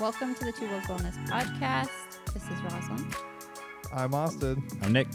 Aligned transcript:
Welcome 0.00 0.34
to 0.36 0.44
the 0.44 0.52
Two 0.52 0.68
Wolves 0.68 0.86
Wellness 0.86 1.16
Podcast. 1.26 1.88
This 2.32 2.44
is 2.44 2.62
Rosalind, 2.62 3.14
I'm 3.92 4.14
Austin. 4.14 4.62
I'm 4.82 4.92
Nick. 4.92 5.08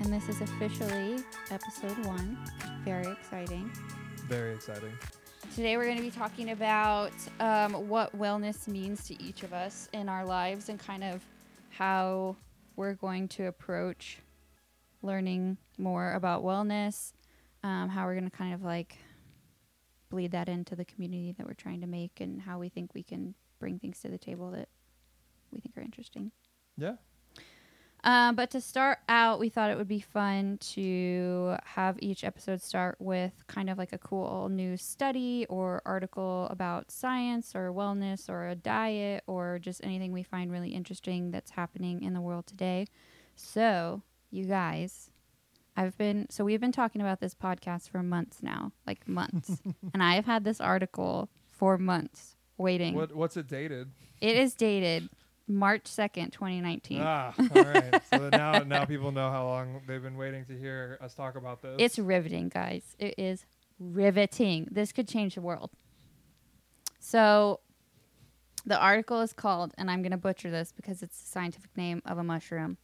and 0.00 0.12
this 0.12 0.28
is 0.28 0.40
officially 0.40 1.22
episode 1.50 2.06
one. 2.06 2.38
Very 2.84 3.06
exciting. 3.12 3.70
Very 4.28 4.54
exciting. 4.54 4.92
Today, 5.54 5.76
we're 5.76 5.84
going 5.84 5.98
to 5.98 6.02
be 6.02 6.10
talking 6.10 6.50
about 6.50 7.12
um, 7.40 7.88
what 7.88 8.16
wellness 8.18 8.68
means 8.68 9.06
to 9.08 9.22
each 9.22 9.42
of 9.42 9.52
us 9.52 9.88
in 9.92 10.08
our 10.08 10.24
lives 10.24 10.68
and 10.68 10.78
kind 10.78 11.04
of 11.04 11.22
how 11.70 12.36
we're 12.76 12.94
going 12.94 13.28
to 13.28 13.46
approach 13.46 14.18
learning 15.02 15.58
more 15.78 16.12
about 16.14 16.42
wellness, 16.42 17.12
um, 17.64 17.88
how 17.88 18.06
we're 18.06 18.14
going 18.14 18.30
to 18.30 18.36
kind 18.36 18.54
of 18.54 18.62
like 18.62 18.96
bleed 20.08 20.30
that 20.32 20.48
into 20.48 20.74
the 20.74 20.84
community 20.84 21.34
that 21.36 21.46
we're 21.46 21.54
trying 21.54 21.80
to 21.82 21.86
make, 21.86 22.20
and 22.20 22.40
how 22.40 22.58
we 22.58 22.68
think 22.68 22.94
we 22.94 23.02
can 23.02 23.34
bring 23.62 23.78
things 23.78 24.00
to 24.00 24.08
the 24.08 24.18
table 24.18 24.50
that 24.50 24.68
we 25.52 25.60
think 25.60 25.78
are 25.78 25.82
interesting. 25.82 26.32
Yeah. 26.76 26.96
Um, 28.02 28.34
but 28.34 28.50
to 28.50 28.60
start 28.60 28.98
out, 29.08 29.38
we 29.38 29.48
thought 29.48 29.70
it 29.70 29.78
would 29.78 29.86
be 29.86 30.00
fun 30.00 30.58
to 30.72 31.54
have 31.62 31.96
each 32.00 32.24
episode 32.24 32.60
start 32.60 32.96
with 32.98 33.32
kind 33.46 33.70
of 33.70 33.78
like 33.78 33.92
a 33.92 33.98
cool 33.98 34.48
new 34.48 34.76
study 34.76 35.46
or 35.48 35.80
article 35.86 36.48
about 36.50 36.90
science 36.90 37.54
or 37.54 37.72
wellness 37.72 38.28
or 38.28 38.48
a 38.48 38.56
diet 38.56 39.22
or 39.28 39.60
just 39.60 39.84
anything 39.84 40.10
we 40.10 40.24
find 40.24 40.50
really 40.50 40.70
interesting 40.70 41.30
that's 41.30 41.52
happening 41.52 42.02
in 42.02 42.12
the 42.12 42.20
world 42.20 42.48
today. 42.48 42.88
So, 43.36 44.02
you 44.32 44.46
guys, 44.46 45.10
I've 45.76 45.96
been, 45.96 46.26
so 46.28 46.44
we've 46.44 46.60
been 46.60 46.72
talking 46.72 47.00
about 47.00 47.20
this 47.20 47.36
podcast 47.36 47.88
for 47.88 48.02
months 48.02 48.42
now, 48.42 48.72
like 48.84 49.06
months. 49.06 49.62
and 49.94 50.02
I 50.02 50.16
have 50.16 50.26
had 50.26 50.42
this 50.42 50.60
article 50.60 51.30
for 51.48 51.78
months 51.78 52.34
waiting. 52.62 52.94
What 52.94 53.14
What's 53.14 53.36
it 53.36 53.48
dated? 53.48 53.90
It 54.20 54.36
is 54.36 54.54
dated 54.54 55.08
March 55.48 55.84
2nd, 55.84 56.32
2019. 56.32 57.00
Ah, 57.02 57.34
all 57.38 57.62
right. 57.62 58.02
so 58.10 58.28
now 58.32 58.60
now 58.60 58.84
people 58.84 59.12
know 59.12 59.30
how 59.30 59.44
long 59.44 59.82
they've 59.86 60.02
been 60.02 60.16
waiting 60.16 60.44
to 60.46 60.58
hear 60.58 60.98
us 61.00 61.14
talk 61.14 61.36
about 61.36 61.62
this. 61.62 61.76
It's 61.78 61.98
riveting, 61.98 62.48
guys. 62.48 62.96
It 62.98 63.14
is 63.18 63.44
riveting. 63.78 64.68
This 64.70 64.92
could 64.92 65.08
change 65.08 65.34
the 65.34 65.42
world. 65.42 65.70
So, 67.00 67.60
the 68.64 68.78
article 68.78 69.20
is 69.20 69.32
called, 69.32 69.74
and 69.76 69.90
I'm 69.90 70.02
going 70.02 70.12
to 70.12 70.16
butcher 70.16 70.50
this 70.50 70.72
because 70.72 71.02
it's 71.02 71.18
the 71.18 71.26
scientific 71.26 71.76
name 71.76 72.00
of 72.06 72.16
a 72.16 72.22
mushroom. 72.22 72.78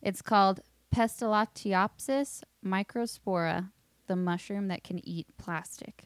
It's 0.00 0.22
called 0.22 0.60
Pestalotiopsis 0.94 2.42
microspora, 2.64 3.70
the 4.06 4.14
mushroom 4.14 4.68
that 4.68 4.84
can 4.84 5.06
eat 5.06 5.26
plastic. 5.36 6.04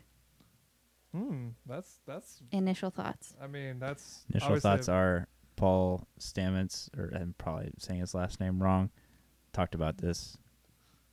Hmm. 1.12 1.48
That's 1.66 2.00
that's. 2.06 2.40
Initial 2.52 2.90
thoughts. 2.90 3.34
I 3.42 3.46
mean, 3.46 3.78
that's 3.78 4.24
Initial 4.30 4.46
obviously 4.48 4.70
thoughts 4.70 4.88
are 4.88 5.28
Paul 5.56 6.06
Stamets, 6.18 6.88
or 6.96 7.12
I'm 7.14 7.34
probably 7.38 7.70
saying 7.78 8.00
his 8.00 8.14
last 8.14 8.40
name 8.40 8.62
wrong, 8.62 8.90
talked 9.52 9.74
about 9.74 9.98
this. 9.98 10.36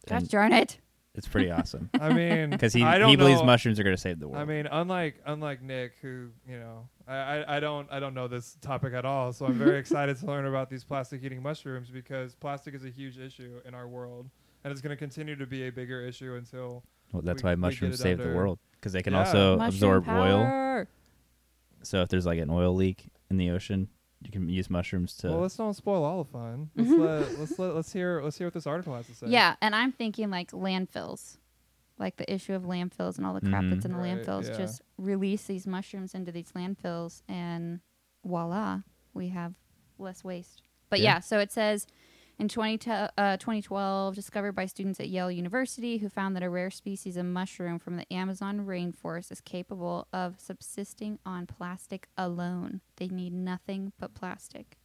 Gosh 0.07 0.21
and 0.21 0.29
darn 0.29 0.53
it. 0.53 0.77
it's 1.15 1.27
pretty 1.27 1.51
awesome 1.51 1.89
I 1.99 2.13
mean, 2.13 2.49
because 2.51 2.71
he 2.71 2.81
I 2.81 2.97
don't 2.97 3.09
he 3.09 3.17
believes 3.17 3.41
know- 3.41 3.45
mushrooms 3.47 3.77
are 3.77 3.83
going 3.83 3.95
to 3.95 4.01
save 4.01 4.19
the 4.19 4.27
world. 4.29 4.41
I 4.41 4.45
mean, 4.45 4.67
unlike 4.71 5.15
unlike 5.25 5.61
Nick, 5.61 5.95
who 6.01 6.29
you 6.47 6.57
know, 6.59 6.87
I, 7.07 7.15
I, 7.15 7.57
I 7.57 7.59
don't 7.59 7.91
I 7.91 7.99
don't 7.99 8.13
know 8.13 8.27
this 8.29 8.55
topic 8.61 8.93
at 8.93 9.03
all. 9.03 9.33
So 9.33 9.45
I'm 9.47 9.55
very 9.55 9.79
excited 9.83 10.15
to 10.17 10.25
learn 10.27 10.45
about 10.45 10.69
these 10.69 10.85
plastic 10.85 11.23
eating 11.23 11.41
mushrooms 11.41 11.89
because 11.89 12.35
plastic 12.35 12.73
is 12.73 12.85
a 12.85 12.89
huge 12.89 13.17
issue 13.17 13.59
in 13.65 13.73
our 13.73 13.87
world, 13.87 14.29
and 14.63 14.71
it's 14.71 14.79
going 14.79 14.91
to 14.91 14.97
continue 14.97 15.35
to 15.35 15.45
be 15.45 15.67
a 15.67 15.71
bigger 15.71 15.99
issue 16.01 16.35
until 16.35 16.83
well, 17.11 17.21
that's 17.21 17.43
we- 17.43 17.49
why 17.49 17.55
mushrooms 17.55 17.95
it 17.95 18.03
save 18.03 18.17
the 18.19 18.33
world 18.33 18.59
because 18.73 18.93
they 18.93 19.01
can 19.03 19.13
Yeah. 19.13 19.19
also 19.19 19.57
Mushroom 19.57 19.67
absorb 20.03 20.09
oil. 20.09 20.85
So 21.83 22.01
if 22.01 22.09
there's 22.09 22.25
like 22.25 22.39
an 22.39 22.49
oil 22.49 22.73
leak 22.75 23.09
in 23.29 23.37
the 23.37 23.49
ocean, 23.51 23.87
you 24.21 24.31
can 24.31 24.49
use 24.49 24.69
mushrooms 24.69 25.15
to. 25.17 25.27
Well, 25.29 25.39
let's 25.41 25.55
don't 25.55 25.73
spoil 25.73 26.03
all 26.03 26.23
the 26.23 26.29
fun. 26.31 26.69
Let's 26.75 26.89
let 26.91 27.39
let's 27.39 27.59
let 27.59 27.75
let's 27.75 27.93
hear 27.93 28.21
let's 28.23 28.37
hear 28.37 28.47
what 28.47 28.53
this 28.53 28.65
article 28.67 28.95
has 28.95 29.05
to 29.07 29.13
say. 29.13 29.27
Yeah, 29.27 29.55
and 29.61 29.75
I'm 29.75 29.91
thinking 29.91 30.29
like 30.31 30.51
landfills, 30.51 31.37
like 31.99 32.17
the 32.17 32.31
issue 32.31 32.53
of 32.55 32.63
landfills 32.63 33.17
and 33.17 33.25
all 33.27 33.33
the 33.35 33.41
crap 33.41 33.63
that's 33.69 33.85
mm-hmm. 33.85 33.85
in 33.85 33.91
the 33.91 33.97
Right, 33.97 34.25
landfills. 34.25 34.49
yeah. 34.49 34.57
Just 34.57 34.81
release 34.97 35.43
these 35.43 35.67
mushrooms 35.67 36.13
into 36.15 36.31
these 36.31 36.51
landfills, 36.53 37.21
and 37.29 37.79
voila, 38.25 38.81
we 39.13 39.29
have 39.29 39.53
less 39.99 40.23
waste. 40.23 40.63
But 40.89 40.99
yeah, 40.99 41.15
Yeah. 41.15 41.19
so 41.19 41.39
it 41.39 41.51
says 41.51 41.85
in 42.39 42.47
20 42.47 42.77
te- 42.77 42.91
uh, 42.91 43.37
2012, 43.37 44.13
discovered 44.13 44.51
by 44.53 44.65
students 44.65 44.99
at 44.99 45.09
Yale 45.09 45.31
University 45.31 45.97
who 45.97 46.09
found 46.09 46.35
that 46.35 46.43
a 46.43 46.49
rare 46.49 46.69
species 46.69 47.17
of 47.17 47.25
mushroom 47.25 47.79
from 47.79 47.97
the 47.97 48.11
Amazon 48.13 48.65
rainforest 48.65 49.31
is 49.31 49.41
capable 49.41 50.07
of 50.13 50.35
subsisting 50.39 51.17
on 51.25 51.47
plastic 51.47 52.07
alone. 52.17 52.81
They 52.97 53.07
need 53.07 53.33
nothing 53.33 53.91
but 53.99 54.13
plastic. 54.13 54.77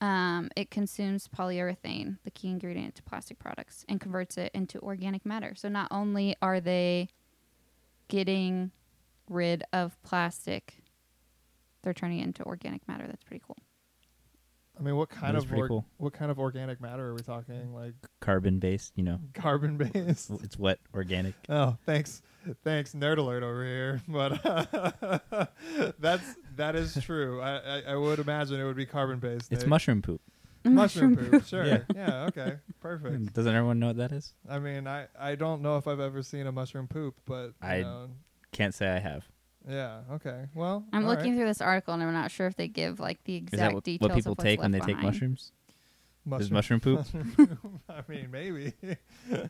Um, 0.00 0.50
it 0.56 0.68
consumes 0.68 1.28
polyurethane, 1.28 2.18
the 2.24 2.30
key 2.32 2.48
ingredient 2.48 2.96
to 2.96 3.04
plastic 3.04 3.38
products, 3.38 3.84
and 3.88 4.00
converts 4.00 4.36
it 4.36 4.50
into 4.52 4.80
organic 4.80 5.24
matter. 5.24 5.54
So 5.54 5.68
not 5.68 5.86
only 5.92 6.34
are 6.42 6.60
they 6.60 7.08
getting 8.08 8.72
rid 9.30 9.62
of 9.72 9.96
plastic, 10.02 10.82
they're 11.82 11.94
turning 11.94 12.18
it 12.18 12.24
into 12.24 12.42
organic 12.42 12.86
matter. 12.88 13.06
That's 13.06 13.22
pretty 13.22 13.44
cool. 13.46 13.58
I 14.82 14.84
mean, 14.84 14.96
what 14.96 15.10
kind 15.10 15.36
of 15.36 15.52
org- 15.52 15.68
cool. 15.68 15.84
what 15.98 16.12
kind 16.12 16.32
of 16.32 16.40
organic 16.40 16.80
matter 16.80 17.06
are 17.06 17.14
we 17.14 17.20
talking? 17.20 17.72
Like 17.72 17.94
carbon 18.20 18.58
based, 18.58 18.92
you 18.96 19.04
know, 19.04 19.20
carbon 19.34 19.76
based? 19.76 20.30
it's 20.42 20.58
wet 20.58 20.80
organic. 20.92 21.34
oh, 21.48 21.76
thanks, 21.86 22.20
thanks, 22.64 22.92
nerd 22.92 23.18
alert 23.18 23.44
over 23.44 23.64
here. 23.64 24.02
But 24.08 24.42
that's 26.00 26.24
that 26.56 26.74
is 26.74 26.98
true. 27.04 27.40
I, 27.40 27.58
I 27.58 27.82
I 27.92 27.94
would 27.96 28.18
imagine 28.18 28.58
it 28.60 28.64
would 28.64 28.76
be 28.76 28.86
carbon 28.86 29.20
based. 29.20 29.52
It's 29.52 29.66
mushroom 29.66 30.02
poop. 30.02 30.20
mushroom 30.64 31.14
poop. 31.16 31.44
Sure. 31.46 31.64
Yeah. 31.64 31.82
Yeah. 31.94 32.24
Okay. 32.26 32.56
Perfect. 32.80 33.32
Doesn't 33.34 33.54
everyone 33.54 33.78
know 33.78 33.88
what 33.88 33.98
that 33.98 34.10
is? 34.10 34.34
I 34.48 34.58
mean, 34.58 34.88
I 34.88 35.06
I 35.16 35.36
don't 35.36 35.62
know 35.62 35.76
if 35.76 35.86
I've 35.86 36.00
ever 36.00 36.22
seen 36.24 36.48
a 36.48 36.52
mushroom 36.52 36.88
poop, 36.88 37.14
but 37.24 37.52
you 37.62 37.68
I- 37.68 37.82
know, 37.82 38.08
Can't 38.50 38.74
say 38.74 38.88
I 38.88 38.98
have. 38.98 39.28
Yeah. 39.68 40.00
Okay. 40.12 40.46
Well, 40.54 40.84
I'm 40.92 41.06
looking 41.06 41.32
right. 41.32 41.36
through 41.38 41.46
this 41.46 41.60
article 41.60 41.94
and 41.94 42.02
I'm 42.02 42.12
not 42.12 42.30
sure 42.30 42.46
if 42.46 42.56
they 42.56 42.68
give 42.68 43.00
like 43.00 43.22
the 43.24 43.36
Is 43.36 43.42
exact 43.44 43.58
that 43.60 43.74
what, 43.74 43.84
details 43.84 44.08
what 44.08 44.16
people 44.16 44.32
of 44.32 44.38
what's 44.38 44.44
take 44.44 44.60
when 44.60 44.70
they 44.72 44.78
left 44.78 44.88
take 44.88 44.96
behind. 44.96 45.14
mushrooms? 45.14 45.40
Is 45.40 46.50
Mushroom- 46.50 46.54
mushroom 46.54 46.80
poop? 46.80 47.58
I 47.88 48.02
mean, 48.08 48.30
maybe. 48.30 48.72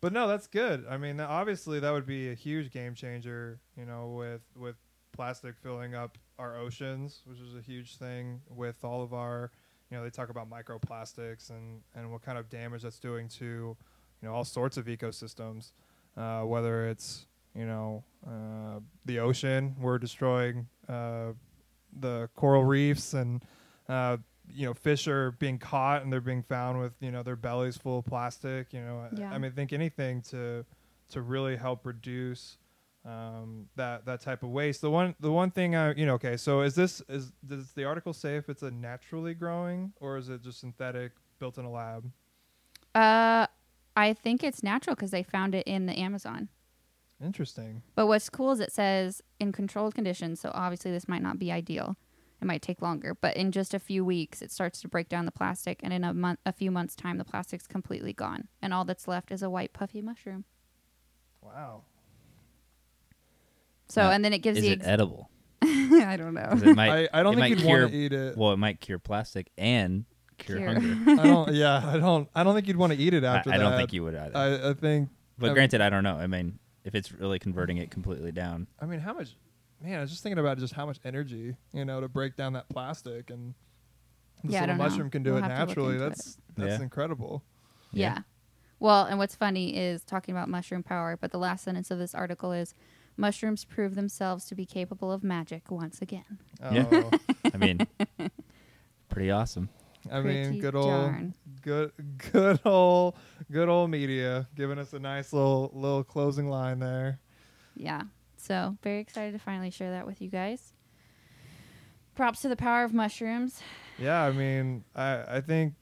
but 0.00 0.12
no, 0.12 0.26
that's 0.26 0.46
good. 0.48 0.84
I 0.88 0.96
mean, 0.96 1.20
obviously 1.20 1.78
that 1.80 1.90
would 1.92 2.06
be 2.06 2.30
a 2.30 2.34
huge 2.34 2.72
game 2.72 2.94
changer, 2.94 3.60
you 3.76 3.84
know, 3.84 4.08
with 4.08 4.42
with 4.56 4.76
plastic 5.12 5.56
filling 5.56 5.94
up 5.94 6.18
our 6.38 6.56
oceans, 6.56 7.22
which 7.26 7.38
is 7.38 7.54
a 7.54 7.60
huge 7.60 7.96
thing 7.96 8.40
with 8.48 8.84
all 8.84 9.02
of 9.02 9.12
our, 9.14 9.50
you 9.90 9.96
know, 9.96 10.02
they 10.02 10.10
talk 10.10 10.30
about 10.30 10.50
microplastics 10.50 11.50
and 11.50 11.82
and 11.94 12.10
what 12.10 12.22
kind 12.22 12.38
of 12.38 12.48
damage 12.50 12.82
that's 12.82 12.98
doing 12.98 13.28
to, 13.28 13.44
you 13.44 13.76
know, 14.28 14.32
all 14.34 14.44
sorts 14.44 14.76
of 14.76 14.86
ecosystems, 14.86 15.70
uh, 16.16 16.42
whether 16.42 16.88
it's 16.88 17.26
you 17.54 17.66
know 17.66 18.04
uh, 18.26 18.80
the 19.04 19.18
ocean, 19.20 19.74
we're 19.80 19.98
destroying 19.98 20.66
uh, 20.88 21.32
the 22.00 22.28
coral 22.36 22.64
reefs 22.64 23.14
and 23.14 23.42
uh, 23.88 24.16
you 24.52 24.66
know 24.66 24.74
fish 24.74 25.06
are 25.08 25.32
being 25.32 25.58
caught 25.58 26.02
and 26.02 26.12
they're 26.12 26.20
being 26.20 26.42
found 26.42 26.80
with 26.80 26.92
you 27.00 27.10
know 27.10 27.22
their 27.22 27.36
bellies 27.36 27.76
full 27.76 27.98
of 27.98 28.04
plastic 28.06 28.72
you 28.72 28.80
know 28.80 29.00
I- 29.00 29.20
Yeah. 29.20 29.30
i 29.32 29.38
mean 29.38 29.52
think 29.52 29.72
anything 29.72 30.22
to 30.30 30.64
to 31.10 31.20
really 31.22 31.56
help 31.56 31.84
reduce 31.86 32.56
um, 33.04 33.66
that 33.76 34.04
that 34.06 34.20
type 34.20 34.42
of 34.42 34.50
waste 34.50 34.80
the 34.80 34.90
one 34.90 35.14
the 35.20 35.30
one 35.32 35.50
thing 35.50 35.74
i 35.76 35.94
you 35.94 36.06
know 36.06 36.14
okay 36.14 36.36
so 36.36 36.60
is 36.62 36.74
this 36.74 37.02
is 37.08 37.32
does 37.46 37.72
the 37.72 37.84
article 37.84 38.12
say 38.14 38.36
if 38.36 38.48
it's 38.48 38.62
a 38.62 38.70
naturally 38.70 39.34
growing 39.34 39.92
or 40.00 40.16
is 40.16 40.28
it 40.30 40.42
just 40.42 40.60
synthetic 40.60 41.12
built 41.38 41.58
in 41.58 41.64
a 41.64 41.70
lab 41.70 42.10
Uh, 42.94 43.46
I 43.96 44.12
think 44.14 44.42
it's 44.44 44.62
natural 44.62 44.94
because 44.96 45.10
they 45.10 45.22
found 45.22 45.54
it 45.54 45.66
in 45.66 45.86
the 45.86 45.98
Amazon. 45.98 46.48
Interesting 47.24 47.82
But 47.94 48.06
what's 48.06 48.28
cool 48.30 48.52
is 48.52 48.60
it 48.60 48.72
says 48.72 49.22
in 49.40 49.52
controlled 49.52 49.94
conditions. 49.94 50.40
So 50.40 50.50
obviously 50.54 50.90
this 50.92 51.08
might 51.08 51.22
not 51.22 51.38
be 51.38 51.50
ideal. 51.52 51.96
It 52.40 52.44
might 52.46 52.62
take 52.62 52.80
longer, 52.80 53.16
but 53.20 53.36
in 53.36 53.50
just 53.50 53.74
a 53.74 53.80
few 53.80 54.04
weeks, 54.04 54.42
it 54.42 54.52
starts 54.52 54.80
to 54.82 54.88
break 54.88 55.08
down 55.08 55.24
the 55.26 55.32
plastic, 55.32 55.80
and 55.82 55.92
in 55.92 56.04
a 56.04 56.14
month, 56.14 56.38
a 56.46 56.52
few 56.52 56.70
months' 56.70 56.94
time, 56.94 57.18
the 57.18 57.24
plastic's 57.24 57.66
completely 57.66 58.12
gone, 58.12 58.46
and 58.62 58.72
all 58.72 58.84
that's 58.84 59.08
left 59.08 59.32
is 59.32 59.42
a 59.42 59.50
white 59.50 59.72
puffy 59.72 60.00
mushroom. 60.00 60.44
wow 61.42 61.82
So, 63.88 64.02
Now, 64.02 64.10
and 64.12 64.24
then 64.24 64.32
it 64.32 64.38
gives 64.38 64.58
you. 64.58 64.62
Is 64.64 64.68
the 64.68 64.72
it 64.74 64.78
ex- 64.80 64.86
edible? 64.88 65.30
I 65.62 66.16
don't 66.16 66.34
know. 66.34 66.50
it 66.52 66.76
might. 66.76 67.08
I, 67.12 67.20
I 67.20 67.22
don't 67.24 67.32
it 67.32 67.36
think 67.36 67.40
might 67.40 67.50
you'd 67.50 67.58
cure, 67.60 67.80
want 67.80 67.90
to 67.92 67.98
eat 67.98 68.12
it 68.12 68.36
Well, 68.36 68.52
it 68.52 68.56
might 68.58 68.80
cure 68.80 68.98
plastic 69.00 69.50
and 69.58 70.04
cure 70.38 70.58
Cure. 70.58 70.74
hunger. 70.74 71.20
i 71.20 71.26
don't 71.26 71.52
yeah 71.54 71.82
i 71.84 71.98
don't 71.98 72.28
i 72.32 72.44
don't 72.44 72.54
think 72.54 72.68
you'd 72.68 72.76
want 72.76 72.92
to 72.92 72.98
eat 73.00 73.12
it 73.12 73.24
I, 73.24 73.38
after 73.38 73.50
I 73.50 73.56
don't 73.58 73.72
that 73.72 73.78
think 73.78 73.92
you 73.92 74.04
would 74.04 74.14
either. 74.14 74.36
I, 74.36 74.70
I 74.70 74.74
think 74.74 75.08
but 75.36 75.50
I- 75.50 75.54
granted, 75.54 75.80
I 75.80 75.90
don't 75.90 76.04
know. 76.04 76.14
I 76.14 76.28
mean, 76.28 76.60
if 76.88 76.94
it's 76.94 77.12
really 77.12 77.38
converting 77.38 77.76
it 77.76 77.90
completely 77.90 78.32
down, 78.32 78.66
I 78.80 78.86
mean, 78.86 79.00
how 79.00 79.12
much? 79.12 79.36
Man, 79.82 79.98
I 79.98 80.00
was 80.00 80.10
just 80.10 80.22
thinking 80.22 80.38
about 80.38 80.58
just 80.58 80.72
how 80.72 80.86
much 80.86 80.98
energy 81.04 81.54
you 81.72 81.84
know 81.84 82.00
to 82.00 82.08
break 82.08 82.34
down 82.34 82.54
that 82.54 82.68
plastic, 82.70 83.28
and 83.30 83.54
this 84.42 84.54
Yeah, 84.54 84.58
I 84.58 84.60
little 84.62 84.66
don't 84.72 84.78
know. 84.78 84.84
mushroom 84.90 85.10
can 85.10 85.22
do 85.22 85.34
We'll 85.34 85.44
it 85.44 85.50
have 85.50 85.52
to 85.52 85.58
look 85.60 85.68
naturally. 85.68 85.94
into 85.94 86.08
That's 86.08 86.38
that's 86.56 86.78
Yeah. 86.78 86.82
incredible. 86.82 87.44
Yeah. 87.92 88.18
Well, 88.80 89.04
and 89.04 89.18
what's 89.18 89.34
funny 89.34 89.76
is 89.76 90.02
talking 90.04 90.34
about 90.34 90.48
mushroom 90.48 90.82
power, 90.82 91.16
but 91.20 91.30
the 91.30 91.38
last 91.38 91.64
sentence 91.64 91.90
of 91.90 91.98
this 91.98 92.14
article 92.14 92.52
is 92.52 92.74
Mushrooms 93.16 93.64
prove 93.64 93.96
themselves 93.96 94.44
to 94.46 94.54
be 94.54 94.64
capable 94.64 95.10
of 95.12 95.22
magic 95.24 95.70
once 95.70 96.00
again. 96.00 96.38
Oh. 96.62 96.72
Yeah. 96.74 96.86
Oh, 96.90 97.10
I 97.52 97.56
mean, 97.58 97.86
pretty 99.08 99.30
awesome. 99.30 99.68
I 100.10 100.20
Pretty 100.20 100.50
mean, 100.50 100.60
good 100.60 100.74
old, 100.74 100.86
darn. 100.88 101.34
good, 101.62 101.92
good 102.32 102.60
old, 102.64 103.14
good 103.50 103.68
old 103.68 103.90
media 103.90 104.48
giving 104.54 104.78
us 104.78 104.92
a 104.92 104.98
nice 104.98 105.32
little 105.32 105.70
little 105.74 106.04
closing 106.04 106.48
line 106.48 106.78
there. 106.78 107.18
Yeah. 107.76 108.02
So 108.36 108.76
very 108.82 109.00
excited 109.00 109.32
to 109.32 109.38
finally 109.38 109.70
share 109.70 109.90
that 109.90 110.06
with 110.06 110.20
you 110.22 110.28
guys. 110.30 110.72
Props 112.14 112.40
to 112.42 112.48
the 112.48 112.56
power 112.56 112.84
of 112.84 112.92
mushrooms. 112.92 113.60
Yeah, 113.98 114.22
I 114.22 114.32
mean, 114.32 114.84
I 114.94 115.36
I 115.36 115.40
think, 115.40 115.74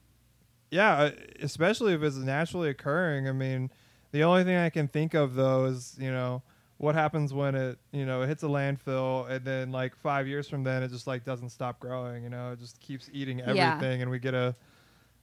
yeah, 0.69 1.11
especially 1.41 1.93
if 1.93 2.03
it's 2.03 2.17
naturally 2.17 2.69
occurring. 2.69 3.27
I 3.27 3.31
mean, 3.31 3.71
the 4.11 4.23
only 4.23 4.43
thing 4.43 4.55
I 4.55 4.69
can 4.69 4.87
think 4.87 5.13
of 5.13 5.35
though 5.35 5.65
is 5.65 5.95
you 5.99 6.11
know 6.11 6.43
what 6.79 6.93
happens 6.95 7.33
when 7.33 7.55
it 7.55 7.79
you 7.91 8.05
know 8.05 8.21
it 8.21 8.27
hits 8.27 8.43
a 8.43 8.47
landfill 8.47 9.29
and 9.29 9.43
then 9.43 9.71
like 9.71 9.95
five 9.95 10.27
years 10.27 10.47
from 10.47 10.63
then 10.63 10.83
it 10.83 10.89
just 10.89 11.07
like 11.07 11.23
doesn't 11.23 11.49
stop 11.49 11.79
growing. 11.79 12.23
You 12.23 12.29
know, 12.29 12.51
it 12.51 12.59
just 12.59 12.79
keeps 12.79 13.09
eating 13.13 13.39
Yeah. 13.39 13.73
everything, 13.75 14.01
and 14.01 14.11
we 14.11 14.19
get 14.19 14.33
a 14.33 14.55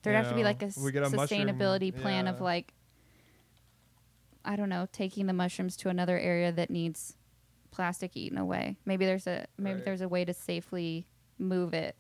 There'd 0.02 0.16
have 0.16 0.28
to 0.30 0.34
be 0.34 0.44
like 0.44 0.62
a, 0.62 0.66
s- 0.66 0.76
we 0.76 0.92
get 0.92 1.02
a 1.02 1.10
mushroom- 1.10 1.48
sustainability 1.48 1.94
plan 1.94 2.26
of 2.26 2.40
like 2.40 2.74
I 4.44 4.56
don't 4.56 4.68
know, 4.68 4.86
taking 4.92 5.26
the 5.26 5.32
mushrooms 5.32 5.76
to 5.78 5.88
another 5.88 6.18
area 6.18 6.52
that 6.52 6.68
needs 6.70 7.16
plastic 7.70 8.14
eaten 8.16 8.36
away. 8.36 8.76
Maybe 8.84 9.06
there's 9.06 9.26
a 9.26 9.46
maybe 9.56 9.76
Right. 9.76 9.84
there's 9.84 10.00
a 10.02 10.08
way 10.08 10.24
to 10.24 10.34
safely 10.34 11.06
move 11.38 11.72
it 11.74 11.96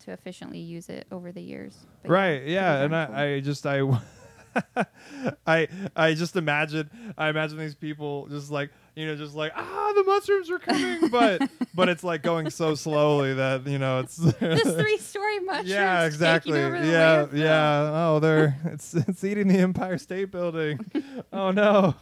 to 0.00 0.12
efficiently 0.12 0.58
use 0.60 0.88
it 0.88 1.06
over 1.10 1.32
the 1.32 1.40
years. 1.42 1.86
But 2.02 2.10
right 2.10 2.46
yeah 2.46 2.78
pretty 2.86 2.94
and. 2.94 3.14
I, 3.16 3.24
I 3.34 3.40
just 3.40 3.66
i 3.66 3.78
i 5.46 5.68
i 5.96 6.14
just 6.14 6.36
imagine 6.36 6.90
i 7.18 7.28
imagine 7.28 7.58
these 7.58 7.74
people 7.74 8.26
just 8.28 8.50
like 8.50 8.70
you 8.94 9.06
know 9.06 9.14
just 9.16 9.34
like 9.34 9.52
ah 9.56 9.92
the 9.96 10.04
mushrooms 10.04 10.50
are 10.50 10.58
coming 10.58 11.08
but 11.08 11.42
but 11.74 11.88
it's 11.88 12.02
like 12.04 12.22
going 12.22 12.48
so 12.50 12.74
slowly 12.74 13.34
that 13.34 13.66
you 13.66 13.78
know 13.78 14.00
it's 14.00 14.16
this 14.40 14.62
three 14.76 14.98
story 14.98 15.40
mushroom. 15.40 15.66
yeah 15.68 16.04
exactly 16.04 16.62
Over 16.62 16.76
yeah 16.76 17.24
landfill. 17.26 17.38
yeah 17.38 17.90
oh 18.08 18.18
they're 18.20 18.56
it's 18.66 18.94
it's 18.94 19.22
eating 19.24 19.48
the 19.48 19.58
empire 19.58 19.98
state 19.98 20.30
building 20.30 20.80
oh 21.32 21.50
no 21.50 21.94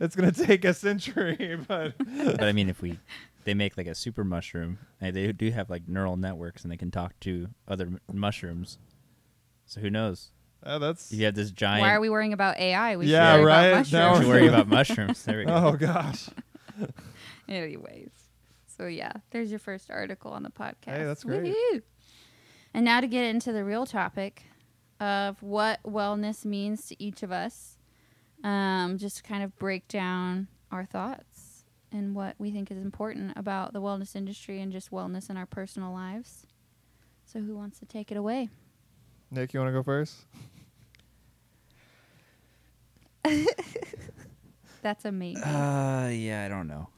it's 0.00 0.14
gonna 0.16 0.32
take 0.32 0.64
a 0.64 0.74
century 0.74 1.58
but 1.68 1.94
But 1.98 2.44
I 2.44 2.52
mean, 2.52 2.68
if 2.68 2.80
we 2.82 2.98
they 3.44 3.54
make 3.54 3.76
like 3.76 3.88
a 3.88 3.94
super 3.96 4.22
mushroom, 4.22 4.78
and 5.00 5.16
they 5.16 5.32
do 5.32 5.50
have 5.50 5.68
like 5.68 5.88
neural 5.88 6.16
networks, 6.16 6.62
and 6.62 6.70
they 6.70 6.76
can 6.76 6.92
talk 6.92 7.18
to 7.20 7.48
other 7.66 7.86
m- 7.86 7.98
mushrooms. 8.12 8.78
So 9.66 9.80
who 9.80 9.90
knows? 9.90 10.30
Uh, 10.64 10.78
that's 10.78 11.12
you 11.12 11.24
have 11.24 11.34
this 11.34 11.50
giant, 11.50 11.80
Why 11.82 11.92
are 11.94 12.00
we 12.00 12.08
worrying 12.10 12.32
about 12.32 12.58
AI? 12.58 12.96
We 12.96 13.06
Yeah, 13.06 13.32
should 13.34 13.40
worry 13.40 13.46
right? 13.46 13.66
about 13.66 13.92
Now 13.92 14.00
we 14.00 14.18
mushrooms. 14.18 14.18
should 14.24 14.28
worry 14.28 14.48
about 14.48 14.68
mushrooms. 14.68 15.22
There 15.24 15.38
we 15.38 15.44
go. 15.46 15.54
oh 15.54 15.72
gosh 15.76 16.28
Anyways, 17.48 18.10
so 18.66 18.86
yeah, 18.86 19.12
there's 19.30 19.50
your 19.50 19.58
first 19.58 19.90
article 19.90 20.30
on 20.32 20.42
the 20.42 20.50
podcast. 20.50 20.96
Hey, 20.96 21.04
that's 21.04 21.24
great. 21.24 21.54
Woohoo. 21.54 21.82
And 22.74 22.84
now 22.84 23.00
to 23.00 23.06
get 23.06 23.24
into 23.24 23.52
the 23.52 23.64
real 23.64 23.84
topic 23.84 24.44
of 25.00 25.42
what 25.42 25.82
wellness 25.84 26.44
means 26.44 26.86
to 26.88 27.02
each 27.02 27.22
of 27.22 27.32
us, 27.32 27.76
um, 28.44 28.96
just 28.98 29.18
to 29.18 29.22
kind 29.22 29.42
of 29.42 29.56
break 29.58 29.88
down 29.88 30.48
our 30.70 30.84
thoughts 30.86 31.64
and 31.90 32.14
what 32.14 32.34
we 32.38 32.50
think 32.50 32.70
is 32.70 32.78
important 32.78 33.32
about 33.36 33.72
the 33.74 33.82
wellness 33.82 34.16
industry 34.16 34.60
and 34.60 34.72
just 34.72 34.90
wellness 34.90 35.28
in 35.28 35.36
our 35.36 35.44
personal 35.46 35.92
lives. 35.92 36.46
So, 37.26 37.40
who 37.40 37.54
wants 37.56 37.78
to 37.80 37.86
take 37.86 38.10
it 38.10 38.16
away? 38.16 38.48
nick 39.30 39.54
you 39.54 39.60
want 39.60 39.68
to 39.68 39.72
go 39.72 39.82
first 39.82 40.26
That's 44.82 45.04
amazing. 45.04 45.42
Uh, 45.42 46.10
yeah, 46.12 46.44
I 46.44 46.48
don't 46.48 46.66
know. 46.66 46.88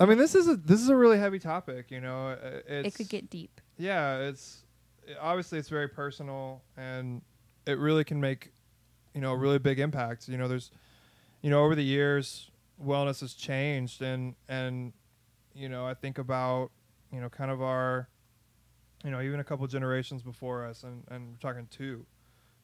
I 0.00 0.06
mean, 0.06 0.18
this 0.18 0.34
is 0.34 0.48
a 0.48 0.56
this 0.56 0.80
is 0.80 0.88
a 0.88 0.96
really 0.96 1.18
heavy 1.18 1.38
topic. 1.38 1.90
You 1.90 2.00
know, 2.00 2.28
Uh, 2.30 2.60
it's, 2.66 2.88
it 2.88 2.94
could 2.96 3.08
get 3.08 3.30
deep. 3.30 3.60
yeah. 3.78 4.18
It's 4.18 4.64
obviously 5.20 5.58
it's 5.58 5.68
very 5.68 5.88
personal, 5.88 6.62
and 6.76 7.22
it 7.66 7.78
really 7.78 8.02
can 8.02 8.20
make 8.20 8.52
you 9.14 9.20
know 9.20 9.32
a 9.32 9.36
really 9.36 9.58
big 9.58 9.78
impact. 9.78 10.28
You 10.28 10.36
know, 10.36 10.48
there's 10.48 10.72
you 11.42 11.50
know 11.50 11.62
over 11.64 11.76
the 11.76 11.84
years, 11.84 12.50
wellness 12.84 13.20
has 13.20 13.34
changed, 13.34 14.02
and 14.02 14.34
and 14.48 14.92
you 15.54 15.68
know 15.68 15.86
I 15.86 15.94
think 15.94 16.18
about 16.18 16.72
you 17.12 17.20
know 17.20 17.28
kind 17.28 17.52
of 17.52 17.62
our 17.62 18.08
you 19.04 19.10
know 19.12 19.20
even 19.20 19.38
a 19.38 19.44
couple 19.44 19.64
generations 19.68 20.22
before 20.24 20.66
us, 20.66 20.82
and 20.82 21.04
and 21.08 21.30
we're 21.30 21.36
talking 21.50 21.68
two. 21.70 22.04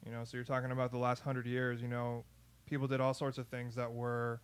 You 0.04 0.12
know, 0.12 0.24
so 0.24 0.36
you're 0.36 0.44
talking 0.44 0.70
about 0.70 0.90
the 0.90 0.98
last 0.98 1.22
hundred 1.22 1.46
years. 1.46 1.82
You 1.82 1.88
know, 1.88 2.24
people 2.66 2.86
did 2.86 3.00
all 3.00 3.14
sorts 3.14 3.38
of 3.38 3.46
things 3.48 3.74
that 3.74 3.92
were 3.92 4.40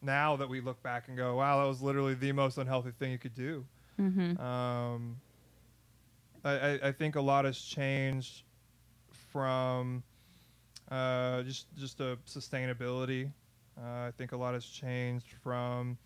now 0.00 0.36
that 0.36 0.48
we 0.48 0.60
look 0.60 0.82
back 0.82 1.08
and 1.08 1.16
go, 1.16 1.36
wow, 1.36 1.60
that 1.60 1.68
was 1.68 1.80
literally 1.80 2.14
the 2.14 2.32
most 2.32 2.58
unhealthy 2.58 2.90
thing 2.98 3.12
you 3.12 3.18
could 3.18 3.34
do. 3.34 3.64
Mm-hmm. 4.00 4.40
Um, 4.40 5.16
I, 6.44 6.50
I, 6.52 6.80
I 6.88 6.92
think 6.92 7.16
a 7.16 7.20
lot 7.20 7.44
has 7.44 7.58
changed 7.58 8.42
from 9.30 10.02
uh, 10.90 11.42
just 11.42 11.66
just 11.76 12.00
a 12.00 12.18
sustainability. 12.26 13.30
Uh, 13.78 14.08
I 14.08 14.12
think 14.16 14.32
a 14.32 14.36
lot 14.36 14.54
has 14.54 14.64
changed 14.64 15.32
from 15.42 15.96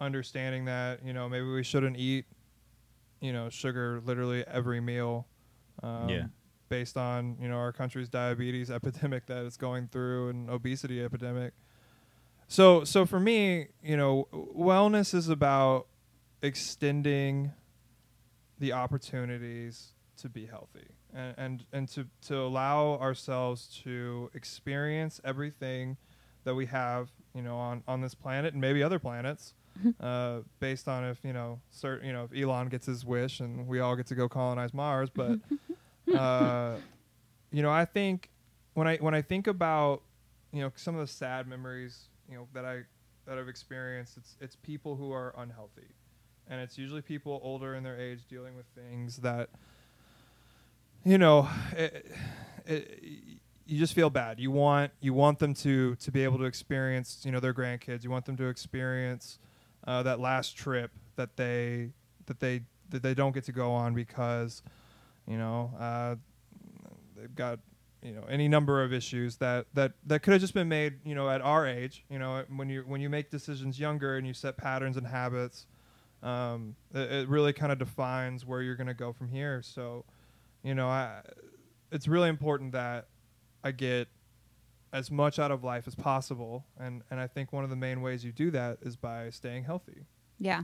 understanding 0.00 0.64
that 0.64 1.04
you 1.04 1.12
know 1.12 1.28
maybe 1.28 1.46
we 1.46 1.62
shouldn't 1.62 1.96
eat 1.96 2.26
you 3.20 3.32
know 3.32 3.48
sugar 3.48 4.02
literally 4.04 4.44
every 4.46 4.80
meal. 4.80 5.26
Um, 5.82 6.08
Yeah. 6.08 6.26
Based 6.68 6.96
on 6.96 7.36
you 7.40 7.48
know 7.48 7.56
our 7.56 7.72
country's 7.72 8.08
diabetes 8.08 8.70
epidemic 8.70 9.26
that 9.26 9.44
it's 9.44 9.56
going 9.56 9.88
through 9.88 10.30
and 10.30 10.50
obesity 10.50 11.02
epidemic. 11.02 11.52
So 12.48 12.84
so 12.84 13.06
for 13.06 13.20
me, 13.20 13.68
you 13.82 13.96
know, 13.96 14.28
wellness 14.32 15.14
is 15.14 15.28
about 15.28 15.86
extending 16.42 17.52
the 18.58 18.72
opportunities 18.72 19.92
to 20.16 20.28
be 20.28 20.46
healthy 20.46 20.86
and 21.14 21.34
and, 21.36 21.64
and 21.72 21.88
to, 21.88 22.06
to 22.26 22.38
allow 22.38 22.98
ourselves 22.98 23.80
to 23.84 24.30
experience 24.34 25.20
everything 25.24 25.96
that 26.44 26.54
we 26.54 26.66
have, 26.66 27.10
you 27.34 27.42
know, 27.42 27.56
on, 27.56 27.82
on 27.88 28.00
this 28.00 28.14
planet 28.14 28.52
and 28.52 28.60
maybe 28.60 28.82
other 28.82 28.98
planets, 28.98 29.54
uh, 30.00 30.40
based 30.60 30.88
on 30.88 31.04
if, 31.04 31.18
you 31.24 31.32
know, 31.32 31.60
certain, 31.70 32.06
you 32.06 32.12
know, 32.12 32.28
if 32.30 32.42
Elon 32.42 32.68
gets 32.68 32.86
his 32.86 33.04
wish 33.04 33.40
and 33.40 33.66
we 33.66 33.80
all 33.80 33.96
get 33.96 34.06
to 34.06 34.14
go 34.14 34.28
colonize 34.28 34.72
Mars. 34.72 35.10
But, 35.10 35.38
uh, 36.12 36.76
you 37.52 37.62
know, 37.62 37.70
I 37.70 37.84
think 37.84 38.30
when 38.74 38.88
I, 38.88 38.96
when 38.96 39.14
I 39.14 39.22
think 39.22 39.46
about, 39.46 40.02
you 40.52 40.60
know, 40.60 40.72
some 40.76 40.94
of 40.94 41.00
the 41.00 41.12
sad 41.12 41.46
memories, 41.46 42.08
you 42.28 42.36
know, 42.36 42.48
that 42.52 42.64
I, 42.64 42.82
that 43.26 43.38
I've 43.38 43.48
experienced, 43.48 44.16
it's, 44.16 44.36
it's 44.40 44.56
people 44.56 44.96
who 44.96 45.12
are 45.12 45.34
unhealthy. 45.38 45.88
And 46.48 46.60
it's 46.60 46.76
usually 46.76 47.00
people 47.00 47.40
older 47.42 47.74
in 47.74 47.82
their 47.82 47.98
age 47.98 48.20
dealing 48.28 48.54
with 48.56 48.66
things 48.74 49.16
that 49.18 49.48
you 51.04 51.18
know 51.18 51.48
it, 51.76 52.12
it, 52.66 53.00
you 53.66 53.78
just 53.78 53.94
feel 53.94 54.10
bad. 54.10 54.40
You 54.40 54.50
want 54.50 54.92
you 55.00 55.14
want 55.14 55.38
them 55.38 55.54
to 55.54 55.94
to 55.96 56.10
be 56.10 56.24
able 56.24 56.38
to 56.38 56.44
experience 56.44 57.22
you 57.24 57.32
know 57.32 57.40
their 57.40 57.54
grandkids. 57.54 58.04
You 58.04 58.10
want 58.10 58.26
them 58.26 58.36
to 58.38 58.48
experience 58.48 59.38
uh, 59.86 60.02
that 60.02 60.20
last 60.20 60.56
trip 60.56 60.90
that 61.16 61.36
they 61.36 61.90
that 62.26 62.40
they 62.40 62.62
that 62.90 63.02
they 63.02 63.14
don't 63.14 63.32
get 63.32 63.44
to 63.44 63.52
go 63.52 63.72
on 63.72 63.94
because 63.94 64.62
you 65.28 65.36
know 65.36 65.72
uh, 65.78 66.14
they've 67.16 67.34
got 67.34 67.58
you 68.02 68.12
know 68.12 68.24
any 68.28 68.48
number 68.48 68.82
of 68.82 68.92
issues 68.92 69.36
that 69.36 69.66
that 69.74 69.92
that 70.06 70.22
could 70.22 70.32
have 70.32 70.40
just 70.40 70.54
been 70.54 70.68
made 70.68 70.94
you 71.04 71.14
know 71.14 71.28
at 71.30 71.40
our 71.40 71.66
age 71.66 72.04
you 72.10 72.18
know 72.18 72.44
when 72.54 72.68
you 72.68 72.84
when 72.86 73.00
you 73.00 73.08
make 73.08 73.30
decisions 73.30 73.78
younger 73.78 74.16
and 74.16 74.26
you 74.26 74.34
set 74.34 74.56
patterns 74.56 74.96
and 74.96 75.06
habits 75.06 75.66
um, 76.22 76.74
it, 76.94 77.12
it 77.12 77.28
really 77.28 77.52
kind 77.52 77.70
of 77.70 77.78
defines 77.78 78.46
where 78.46 78.62
you're 78.62 78.76
going 78.76 78.86
to 78.86 78.94
go 78.94 79.12
from 79.12 79.28
here 79.28 79.62
so 79.62 80.04
you 80.62 80.74
know 80.74 80.88
I, 80.88 81.20
it's 81.90 82.08
really 82.08 82.28
important 82.28 82.72
that 82.72 83.08
i 83.62 83.70
get 83.70 84.08
as 84.92 85.10
much 85.10 85.38
out 85.38 85.50
of 85.50 85.64
life 85.64 85.86
as 85.86 85.94
possible 85.94 86.64
and 86.78 87.02
and 87.10 87.18
i 87.18 87.26
think 87.26 87.52
one 87.52 87.64
of 87.64 87.70
the 87.70 87.76
main 87.76 88.02
ways 88.02 88.24
you 88.24 88.32
do 88.32 88.50
that 88.50 88.78
is 88.82 88.96
by 88.96 89.30
staying 89.30 89.64
healthy 89.64 90.04
Yeah. 90.38 90.62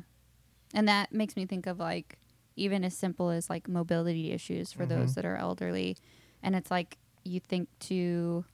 And 0.74 0.86
that 0.88 1.12
makes 1.12 1.36
me 1.36 1.46
think 1.46 1.66
of 1.66 1.78
like 1.78 2.18
even 2.56 2.84
as 2.84 2.96
simple 2.96 3.30
as 3.30 3.48
like 3.48 3.68
mobility 3.68 4.32
issues 4.32 4.72
for 4.72 4.86
those 4.86 5.12
Mhm. 5.12 5.14
that 5.14 5.24
are 5.24 5.36
elderly. 5.36 5.96
And 6.42 6.54
it's 6.56 6.70
like 6.70 6.98
you 7.24 7.40
think 7.40 7.68
to, 7.80 8.44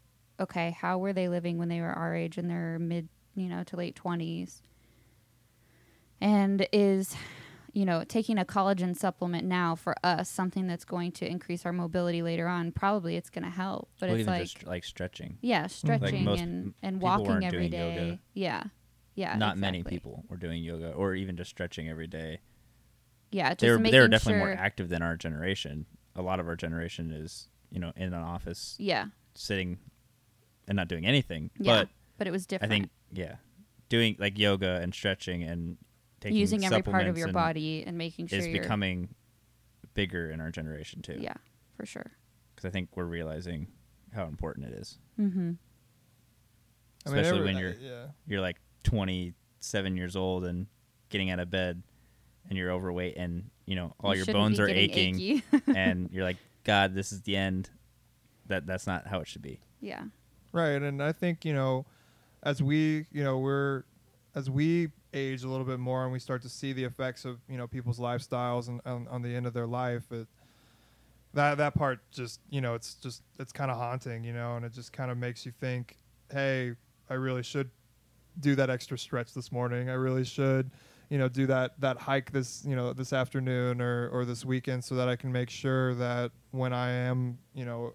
okay, 0.41 0.71
how 0.73 0.99
were 0.99 1.12
they 1.12 1.29
living 1.29 1.59
when 1.59 1.69
they 1.69 1.81
were 1.81 1.93
our 1.93 2.15
age 2.15 2.38
in 2.38 2.49
their 2.49 2.79
mid, 2.79 3.09
you 3.35 3.49
know, 3.49 3.65
to 3.65 3.76
late 3.76 3.95
20s? 3.95 4.62
And 6.21 6.67
is, 6.73 7.15
you 7.73 7.85
know, 7.85 8.05
taking 8.05 8.38
a 8.38 8.45
collagen 8.45 8.97
supplement 8.97 9.45
now 9.47 9.75
for 9.75 9.95
us 10.03 10.29
something 10.31 10.67
that's 10.67 10.85
going 10.85 11.12
to 11.12 11.31
increase 11.31 11.67
our 11.67 11.73
mobility 11.73 12.23
later 12.23 12.49
on? 12.49 12.73
Probably 12.73 13.17
it's 13.17 13.31
going 13.31 13.45
to 13.45 13.50
help. 13.50 13.91
But 14.00 14.09
well, 14.11 14.19
it's 14.19 14.26
like, 14.26 14.43
just 14.43 14.67
like 14.67 14.85
stretching. 14.85 15.38
yeah, 15.43 15.67
stretching 15.67 16.25
most 16.25 16.41
and, 16.41 16.75
and 16.83 17.00
walking 17.03 17.45
every 17.45 17.69
day. 17.69 17.79
yoga. 17.79 18.19
Yeah. 18.35 18.65
Yeah. 19.15 19.37
Not 19.37 19.59
many 19.59 19.83
people 19.83 20.25
were 20.29 20.37
doing 20.37 20.62
yoga 20.62 20.93
or 20.93 21.15
even 21.15 21.37
just 21.37 21.50
stretching 21.50 21.88
every 21.88 22.07
day. 22.07 22.41
Yeah. 23.37 23.50
Just 23.50 23.61
They 23.61 23.71
were 23.71 23.78
making 23.78 23.93
they 23.93 24.00
were 24.00 24.09
definitely 24.09 24.40
sure, 24.40 24.47
more 24.55 24.57
active 24.57 24.88
than 24.88 25.02
our 25.02 25.16
generation. 25.16 25.87
A 26.14 26.23
lot 26.23 26.40
of 26.40 26.49
our 26.49 26.57
generation 26.57 27.11
is 27.11 27.49
you 27.71 27.78
know 27.81 27.93
in 27.97 28.05
an 28.12 28.14
office 28.14 28.76
Yeah. 28.78 29.07
sitting 29.35 29.78
and 30.69 30.76
not 30.76 30.88
doing 30.88 31.07
anything. 31.07 31.50
Yeah. 31.59 31.81
But 31.83 31.88
But 32.19 32.26
it 32.26 32.31
was 32.31 32.47
different. 32.47 32.73
I 32.73 32.76
think 32.76 32.90
yeah, 33.12 33.37
doing 33.88 34.16
like 34.19 34.38
yoga 34.38 34.81
and 34.83 34.93
stretching 34.95 35.43
and 35.43 35.76
taking 36.21 36.38
using 36.38 36.64
every 36.64 36.83
part 36.83 37.07
of 37.07 37.16
your 37.19 37.28
and 37.28 37.35
body 37.35 37.85
and 37.87 37.97
making 37.99 38.26
sure 38.28 38.38
is 38.38 38.47
you're 38.49 38.62
becoming 38.62 39.14
bigger 39.95 40.31
in 40.31 40.40
our 40.40 40.50
generation 40.50 41.02
too. 41.02 41.19
yeah 41.21 41.35
for 41.76 41.87
sure 41.87 42.11
because 42.55 42.66
I 42.69 42.71
think 42.71 42.88
we're 42.97 43.05
realizing 43.05 43.69
how 44.14 44.25
important 44.26 44.66
it 44.66 44.73
is. 44.75 44.99
mm-hmm 45.21 45.52
I 47.05 47.11
mean, 47.11 47.19
Especially 47.19 47.38
every- 47.38 47.45
when 47.45 47.57
uh, 47.57 47.61
you're- 47.61 47.76
yeah. 47.81 48.07
You're 48.26 48.40
like 48.40 48.57
27 48.83 49.97
years 49.97 50.16
old 50.16 50.45
and 50.45 50.66
getting 51.09 51.31
out 51.31 51.38
of 51.38 51.50
bed, 51.50 51.83
and 52.49 52.59
you're 52.59 52.71
overweight, 52.71 53.17
and 53.17 53.50
you 53.67 53.76
know 53.76 53.95
all 54.03 54.15
You 54.15 54.25
your 54.25 54.35
bones 54.35 54.61
are 54.61 54.69
aching, 54.69 55.43
and 55.67 56.09
you're 56.12 56.25
like, 56.25 56.38
God, 56.65 56.95
this 56.95 57.12
is 57.12 57.23
the 57.23 57.37
end. 57.37 57.71
That 58.47 58.67
that's 58.67 58.87
not 58.87 59.07
how 59.07 59.21
it 59.21 59.29
should 59.29 59.43
be. 59.43 59.61
yeah 59.81 60.05
Right, 60.53 60.81
and 60.81 61.03
I 61.03 61.12
think 61.12 61.45
you 61.45 61.53
know, 61.53 61.85
as 62.43 62.62
we 62.62 63.07
you 63.12 63.23
know 63.23 63.38
we're 63.38 63.83
as 64.35 64.49
we 64.49 64.88
age 65.12 65.43
a 65.45 65.49
little 65.49 65.67
bit 65.67 65.79
more 65.79 66.05
and 66.05 66.12
we 66.12 66.19
start 66.19 66.43
to 66.43 66.49
see 66.49 66.73
the 66.73 66.85
effects 66.85 67.25
of 67.25 67.41
you 67.49 67.59
know 67.59 67.67
people's 67.67 67.99
lifestyles 67.99 68.69
and 68.69 68.81
on, 68.87 69.07
on 69.09 69.21
the 69.21 69.35
end 69.35 69.47
of 69.47 69.53
their 69.53 69.67
life, 69.67 70.11
it, 70.12 70.26
that 71.35 71.59
that 71.59 71.75
part 71.75 71.99
just 72.11 72.41
you 72.49 72.62
know 72.62 72.75
it's 72.75 72.95
just 72.95 73.23
it's 73.38 73.53
kind 73.53 73.71
of 73.71 73.76
haunting, 73.76 74.25
you 74.25 74.33
know, 74.33 74.57
and 74.57 74.65
it 74.65 74.73
just 74.73 74.93
kind 74.93 75.11
of 75.11 75.19
makes 75.19 75.45
you 75.45 75.53
think, 75.61 75.99
hey, 76.33 76.73
I 77.11 77.15
really 77.15 77.43
should 77.43 77.69
do 78.41 78.55
that 78.55 78.71
extra 78.71 78.99
stretch 78.99 79.35
this 79.35 79.53
morning. 79.53 79.91
I 79.91 79.95
really 79.95 80.25
should 80.25 80.71
you 81.08 81.18
know 81.18 81.28
do 81.28 81.46
that 81.46 81.80
that 81.80 81.98
hike 81.98 82.32
this 82.32 82.64
you 82.66 82.75
know 82.75 82.92
this 82.92 83.12
afternoon 83.12 83.80
or 83.80 84.08
or 84.08 84.25
this 84.25 84.44
weekend 84.44 84.84
so 84.84 84.94
that 84.96 85.08
I 85.08 85.16
can 85.16 85.32
make 85.32 85.50
sure 85.50 85.94
that 85.94 86.32
when 86.50 86.72
I 86.72 86.90
am 86.90 87.38
you 87.54 87.64
know 87.64 87.94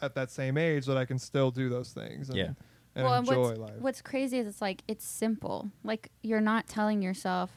at 0.00 0.14
that 0.14 0.30
same 0.30 0.56
age 0.58 0.86
that 0.86 0.96
I 0.96 1.04
can 1.04 1.18
still 1.18 1.50
do 1.50 1.68
those 1.68 1.92
things 1.92 2.28
and, 2.28 2.38
Yeah. 2.38 2.50
and 2.94 3.04
well, 3.04 3.14
and 3.14 3.26
what's, 3.26 3.58
life. 3.58 3.70
what's 3.78 4.02
crazy 4.02 4.38
is 4.38 4.46
it's 4.46 4.62
like 4.62 4.82
it's 4.88 5.04
simple. 5.04 5.70
Like 5.84 6.10
you're 6.22 6.40
not 6.40 6.66
telling 6.68 7.02
yourself, 7.02 7.50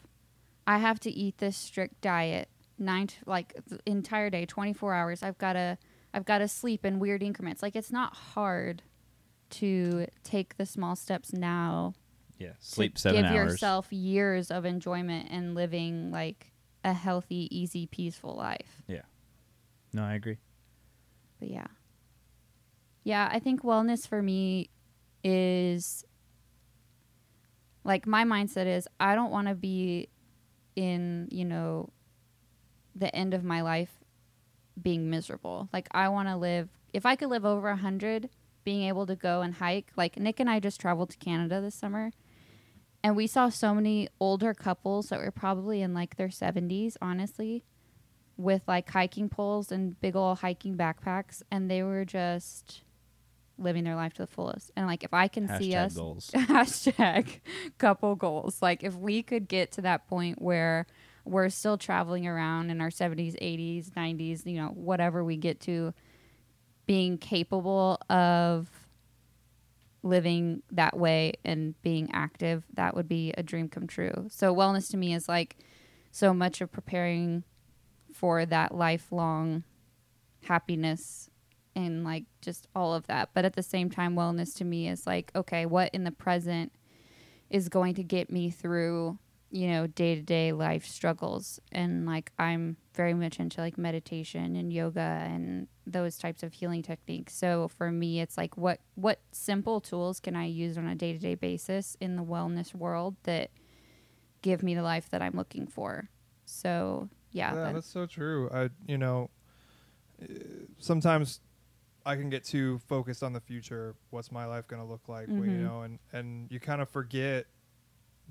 I 0.66 0.78
have 0.78 1.00
to 1.02 1.12
eat 1.12 1.38
this 1.38 1.58
strict 1.58 2.02
diet 2.02 2.50
nine 2.78 3.08
to, 3.08 3.16
like 3.26 3.54
the 3.68 3.80
entire 3.86 4.30
day, 4.30 4.46
24 4.46 4.94
hours. 4.94 5.24
I've 5.24 5.38
got 5.38 5.54
to 5.54 5.78
I've 6.14 6.26
got 6.26 6.40
to 6.40 6.48
sleep 6.48 6.86
in 6.86 7.00
weird 7.00 7.22
increments. 7.22 7.62
Like 7.62 7.76
it's 7.76 7.92
not 7.92 8.16
hard 8.16 8.84
to 9.52 10.08
take 10.24 10.58
the 10.58 10.66
small 10.66 10.96
steps 10.96 11.34
now. 11.34 11.94
Yeah, 12.40 12.54
sleep 12.60 12.98
seven 12.98 13.22
give 13.22 13.32
hours. 13.32 13.52
yourself 13.52 13.92
years 13.92 14.50
of 14.50 14.66
enjoyment 14.66 15.28
and 15.30 15.54
living 15.56 16.10
like 16.10 16.54
a 16.84 16.94
healthy, 16.94 17.48
easy, 17.52 17.86
peaceful 17.86 18.36
life. 18.36 18.82
Yeah. 18.88 19.02
No, 19.94 20.04
I 20.04 20.14
agree. 20.14 20.38
But 21.40 21.52
yeah. 21.52 21.68
Yeah, 23.04 23.30
I 23.32 23.40
think 23.40 23.62
wellness 23.64 24.08
for 24.08 24.22
me 24.22 24.70
is 25.24 26.06
like 27.84 28.08
my 28.08 28.24
mindset 28.24 28.68
is 28.68 28.88
I 29.00 29.16
don't 29.16 29.32
want 29.32 29.48
to 29.48 29.56
be 29.56 30.10
in, 30.76 31.28
you 31.32 31.44
know, 31.44 31.90
the 32.96 33.14
end 33.16 33.34
of 33.34 33.44
my 33.44 33.62
life 33.62 33.92
being 34.82 35.10
miserable. 35.10 35.70
Like 35.74 35.88
I 35.92 36.08
want 36.10 36.30
to 36.30 36.38
live 36.38 36.70
if 36.94 37.06
I 37.06 37.16
could 37.16 37.30
live 37.30 37.46
over 37.46 37.68
a 37.68 37.74
100 37.74 38.30
being 38.64 38.88
able 38.88 39.06
to 39.08 39.16
go 39.16 39.42
and 39.42 39.56
hike. 39.56 39.92
Like 39.96 40.18
Nick 40.18 40.40
and 40.40 40.50
I 40.50 40.60
just 40.60 40.80
traveled 40.80 41.10
to 41.12 41.18
Canada 41.18 41.60
this 41.62 41.76
summer 41.76 42.12
and 43.04 43.16
we 43.16 43.28
saw 43.28 43.50
so 43.50 43.74
many 43.74 44.10
older 44.20 44.54
couples 44.54 45.10
that 45.10 45.20
were 45.20 45.32
probably 45.32 45.82
in 45.82 45.94
like 45.94 46.18
their 46.18 46.28
70s, 46.28 46.98
honestly 47.02 47.64
with 48.40 48.62
like 48.68 48.90
hiking 48.90 49.28
poles 49.28 49.70
and 49.70 50.00
big 50.00 50.16
old 50.16 50.40
hiking 50.40 50.78
backpacks 50.78 51.44
and 51.52 51.70
they 51.70 51.84
were 51.84 52.06
just 52.06 52.84
living 53.58 53.84
their 53.84 53.98
life 53.98 54.14
to 54.14 54.22
the 54.22 54.28
fullest 54.28 54.72
and 54.78 54.88
like 54.88 55.04
if 55.04 55.14
i 55.14 55.28
can 55.28 55.46
see 55.60 55.72
Hashtag 55.72 55.86
us 55.86 55.96
goals. 55.96 56.32
hashtag 56.34 57.42
couple 57.78 58.16
goals 58.16 58.62
like 58.62 58.82
if 58.82 58.96
we 58.96 59.22
could 59.22 59.50
get 59.50 59.74
to 59.74 59.82
that 59.82 60.08
point 60.08 60.42
where 60.42 60.88
we're 61.26 61.50
still 61.50 61.78
traveling 61.78 62.26
around 62.26 62.70
in 62.70 62.80
our 62.80 62.88
70s 62.88 63.36
80s 63.42 63.90
90s 63.90 64.46
you 64.46 64.56
know 64.56 64.70
whatever 64.70 65.22
we 65.22 65.36
get 65.36 65.60
to 65.60 65.94
being 66.86 67.18
capable 67.18 68.00
of 68.10 68.70
living 70.02 70.62
that 70.72 70.98
way 70.98 71.34
and 71.44 71.80
being 71.82 72.10
active 72.14 72.64
that 72.74 72.96
would 72.96 73.08
be 73.08 73.34
a 73.38 73.44
dream 73.44 73.68
come 73.68 73.86
true 73.86 74.28
so 74.30 74.56
wellness 74.56 74.90
to 74.90 74.98
me 74.98 75.14
is 75.14 75.28
like 75.28 75.58
so 76.12 76.34
much 76.34 76.62
of 76.62 76.72
preparing 76.72 77.44
for 78.14 78.46
that 78.46 78.74
lifelong 78.74 79.64
happiness 80.44 81.30
and 81.76 82.04
like 82.04 82.26
just 82.42 82.68
all 82.76 82.94
of 82.94 83.08
that. 83.08 83.30
But 83.34 83.46
at 83.46 83.54
the 83.54 83.64
same 83.64 83.90
time, 83.90 84.16
wellness 84.16 84.56
to 84.58 84.66
me 84.66 84.88
is 84.88 85.06
like, 85.06 85.32
okay, 85.36 85.66
what 85.66 85.94
in 85.94 86.04
the 86.04 86.12
present 86.12 86.72
is 87.50 87.70
going 87.70 87.96
to 87.96 88.04
get 88.04 88.32
me 88.32 88.50
through, 88.50 89.18
you 89.52 89.68
know, 89.68 89.88
day 89.88 90.16
to 90.16 90.22
day 90.22 90.52
life 90.52 90.86
struggles? 90.86 91.60
And 91.72 92.06
like, 92.06 92.32
I'm 92.38 92.78
very 92.94 93.14
much 93.14 93.40
into 93.40 93.62
like 93.62 93.78
meditation 93.78 94.56
and 94.56 94.72
yoga 94.72 95.00
and 95.30 95.68
those 95.88 96.18
types 96.18 96.44
of 96.44 96.54
healing 96.54 96.84
techniques. 96.84 97.34
So 97.36 97.68
for 97.68 97.92
me, 97.92 98.20
it's 98.22 98.38
like, 98.38 98.58
what, 98.58 98.80
what 98.96 99.20
simple 99.32 99.82
tools 99.82 100.20
can 100.20 100.36
I 100.36 100.46
use 100.46 100.78
on 100.78 100.88
a 100.88 100.96
day 100.96 101.14
to 101.14 101.20
day 101.20 101.36
basis 101.36 101.98
in 102.00 102.16
the 102.16 102.24
wellness 102.24 102.76
world 102.76 103.16
that 103.24 103.50
give 104.42 104.62
me 104.64 104.76
the 104.76 104.84
life 104.84 105.10
that 105.10 105.22
I'm 105.22 105.34
looking 105.36 105.68
for? 105.68 106.10
So 106.46 107.10
yeah, 107.32 107.54
yeah, 107.54 107.64
that- 107.64 107.74
that's 107.76 107.88
so 107.92 108.06
true. 108.06 108.50
I, 108.54 108.70
you 108.88 108.98
know, 108.98 109.30
uh, 110.22 110.26
sometimes 110.80 111.40
I 112.06 112.16
can 112.16 112.30
get 112.30 112.44
too 112.44 112.80
focused 112.88 113.24
on 113.24 113.34
the 113.34 113.40
future. 113.40 113.96
What's 114.10 114.32
my 114.32 114.46
life 114.46 114.68
going 114.68 114.82
to 114.82 114.88
look 114.88 115.08
like? 115.08 115.28
well, 115.30 115.46
You 115.46 115.58
know, 115.58 115.82
and 115.82 116.00
and 116.12 116.52
you 116.52 116.60
kind 116.60 116.82
of 116.82 116.90
forget 116.90 117.46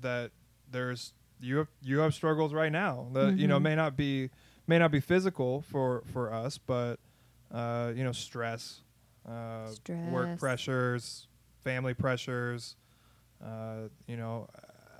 that 0.01 0.31
there's 0.71 1.13
you 1.39 1.57
have 1.57 1.67
you 1.81 1.99
have 1.99 2.13
struggles 2.13 2.53
right 2.53 2.71
now 2.71 3.07
that 3.13 3.37
you 3.37 3.47
know 3.47 3.59
Mhm. 3.59 3.63
may 3.63 3.75
not 3.75 3.95
be 3.95 4.29
may 4.67 4.77
not 4.79 4.91
be 4.91 4.99
physical 4.99 5.61
for 5.61 6.03
for 6.11 6.31
us, 6.33 6.57
but 6.57 6.99
uh, 7.51 7.91
you 7.95 8.03
know, 8.03 8.11
stress, 8.11 8.81
uh, 9.27 9.69
work 10.11 10.37
pressures, 10.37 11.27
family 11.63 11.93
pressures. 11.93 12.75
Uh, 13.43 13.87
you 14.07 14.17
know, 14.17 14.47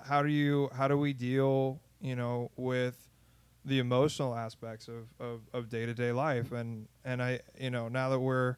how 0.05 0.23
do 0.23 0.29
you 0.29 0.69
how 0.73 0.87
do 0.87 0.97
we 0.97 1.13
deal 1.13 1.79
you 2.01 2.15
know 2.15 2.49
with 2.55 3.07
the 3.65 3.79
emotional 3.79 4.33
aspects 4.33 4.87
of, 4.87 5.09
of, 5.19 5.41
of 5.53 5.69
day-to-day 5.69 6.11
life 6.13 6.51
and 6.53 6.87
and 7.03 7.21
I 7.21 7.41
you 7.59 7.69
know 7.69 7.89
now 7.89 8.09
that 8.09 8.19
we're 8.19 8.55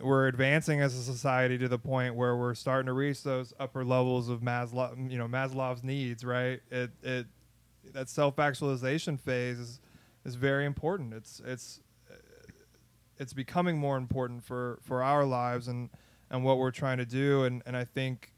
we're 0.00 0.26
advancing 0.26 0.80
as 0.80 0.94
a 0.94 1.02
society 1.02 1.56
to 1.58 1.68
the 1.68 1.78
point 1.78 2.14
where 2.14 2.36
we're 2.36 2.54
starting 2.54 2.86
to 2.86 2.92
reach 2.92 3.22
those 3.22 3.52
upper 3.60 3.84
levels 3.84 4.28
of 4.28 4.40
Maslow 4.40 5.10
you 5.10 5.18
know 5.18 5.28
Maslow's 5.28 5.84
needs 5.84 6.24
right? 6.24 6.60
It 6.70 6.90
it 7.02 7.26
that 7.92 8.08
self-actualization 8.08 9.18
phase 9.18 9.58
is 9.58 9.80
is 10.24 10.34
very 10.34 10.64
important. 10.66 11.12
It's 11.14 11.40
it's 11.44 11.80
it's 13.18 13.32
becoming 13.32 13.78
more 13.78 13.96
important 13.96 14.44
for 14.44 14.78
for 14.82 15.02
our 15.02 15.24
lives 15.24 15.68
and 15.68 15.90
and 16.30 16.44
what 16.44 16.58
we're 16.58 16.70
trying 16.70 16.98
to 16.98 17.06
do. 17.06 17.44
And 17.44 17.62
and 17.66 17.76
I 17.76 17.84
think 17.84 18.32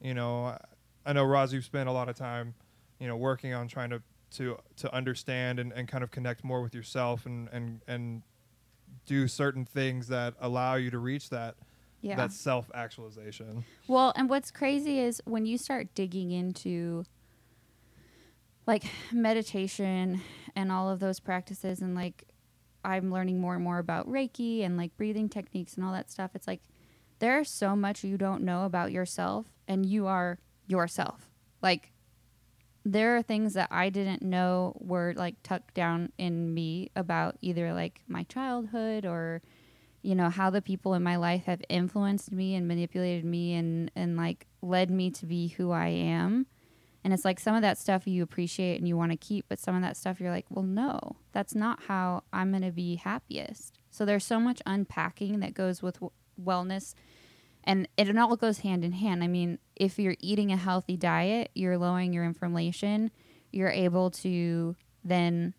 you 0.00 0.14
know 0.14 0.56
I, 1.04 1.12
know 1.12 1.24
Roz 1.24 1.52
you've 1.52 1.64
spent 1.64 1.88
a 1.88 1.92
lot 1.92 2.08
of 2.08 2.16
time 2.16 2.54
you 2.98 3.06
know 3.06 3.16
working 3.16 3.52
on 3.52 3.68
trying 3.68 3.90
to 3.90 4.02
to 4.32 4.58
to 4.76 4.94
understand 4.94 5.58
and, 5.58 5.72
and 5.72 5.88
kind 5.88 6.02
of 6.02 6.10
connect 6.10 6.44
more 6.44 6.62
with 6.62 6.74
yourself 6.74 7.26
and 7.26 7.48
and 7.52 7.80
and 7.86 8.22
do 9.06 9.28
certain 9.28 9.64
things 9.64 10.08
that 10.08 10.34
allow 10.40 10.74
you 10.74 10.90
to 10.90 10.98
reach 10.98 11.30
that 11.30 11.56
yeah. 12.00 12.16
that 12.16 12.32
self 12.32 12.70
actualization 12.74 13.64
Well, 13.86 14.12
and 14.16 14.28
what's 14.28 14.50
crazy 14.50 14.98
is 14.98 15.22
when 15.24 15.46
you 15.46 15.56
start 15.56 15.94
digging 15.94 16.30
into 16.30 17.04
like 18.66 18.84
meditation 19.12 20.20
and 20.54 20.70
all 20.70 20.90
of 20.90 21.00
those 21.00 21.20
practices 21.20 21.80
and 21.80 21.94
like 21.94 22.24
I'm 22.84 23.12
learning 23.12 23.40
more 23.40 23.54
and 23.54 23.62
more 23.62 23.78
about 23.78 24.08
Reiki 24.08 24.64
and 24.64 24.76
like 24.76 24.96
breathing 24.96 25.28
techniques 25.28 25.74
and 25.74 25.84
all 25.84 25.92
that 25.92 26.10
stuff. 26.10 26.32
It's 26.34 26.48
like 26.48 26.62
there's 27.20 27.48
so 27.48 27.76
much 27.76 28.02
you 28.02 28.18
don't 28.18 28.42
know 28.42 28.64
about 28.64 28.90
yourself 28.90 29.46
and 29.68 29.86
you 29.86 30.06
are 30.06 30.38
yourself. 30.66 31.30
Like 31.60 31.92
there 32.84 33.16
are 33.16 33.22
things 33.22 33.54
that 33.54 33.68
I 33.70 33.90
didn't 33.90 34.22
know 34.22 34.76
were 34.80 35.14
like 35.16 35.36
tucked 35.42 35.74
down 35.74 36.12
in 36.18 36.52
me 36.52 36.90
about 36.96 37.36
either 37.40 37.72
like 37.72 38.02
my 38.08 38.24
childhood 38.24 39.06
or 39.06 39.42
you 40.02 40.16
know 40.16 40.30
how 40.30 40.50
the 40.50 40.60
people 40.60 40.94
in 40.94 41.02
my 41.02 41.16
life 41.16 41.44
have 41.44 41.62
influenced 41.68 42.32
me 42.32 42.56
and 42.56 42.66
manipulated 42.66 43.24
me 43.24 43.54
and 43.54 43.90
and 43.94 44.16
like 44.16 44.46
led 44.62 44.90
me 44.90 45.10
to 45.10 45.26
be 45.26 45.48
who 45.48 45.70
I 45.70 45.88
am. 45.88 46.46
And 47.04 47.12
it's 47.12 47.24
like 47.24 47.40
some 47.40 47.56
of 47.56 47.62
that 47.62 47.78
stuff 47.78 48.06
you 48.06 48.22
appreciate 48.22 48.78
and 48.78 48.86
you 48.86 48.96
want 48.96 49.10
to 49.10 49.16
keep, 49.18 49.46
but 49.48 49.58
some 49.58 49.74
of 49.74 49.82
that 49.82 49.96
stuff 49.96 50.20
you're 50.20 50.30
like, 50.30 50.46
well, 50.48 50.64
no, 50.64 51.16
that's 51.32 51.52
not 51.52 51.82
how 51.88 52.22
I'm 52.32 52.50
going 52.50 52.62
to 52.62 52.70
be 52.70 52.94
happiest. 52.94 53.80
So 53.90 54.04
there's 54.04 54.24
so 54.24 54.38
much 54.38 54.62
unpacking 54.66 55.40
that 55.40 55.52
goes 55.52 55.82
with 55.82 55.96
w- 55.96 56.12
wellness 56.40 56.94
and 57.64 57.88
it, 57.96 58.16
all 58.16 58.36
goes 58.36 58.58
hand 58.58 58.84
in 58.84 58.92
hand. 58.92 59.22
I 59.22 59.28
mean, 59.28 59.58
if 59.76 59.98
you're 59.98 60.16
eating 60.20 60.52
a 60.52 60.56
healthy 60.56 60.96
diet, 60.96 61.50
you're 61.54 61.78
lowering 61.78 62.12
your 62.12 62.24
inflammation, 62.24 63.10
you're 63.52 63.70
able 63.70 64.10
to 64.10 64.76
then 65.04 65.54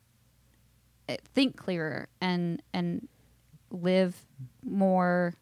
uh, 1.09 1.15
think 1.33 1.57
clearer 1.57 2.07
and 2.21 2.61
and 2.73 3.07
live 3.71 4.25
more 4.63 5.35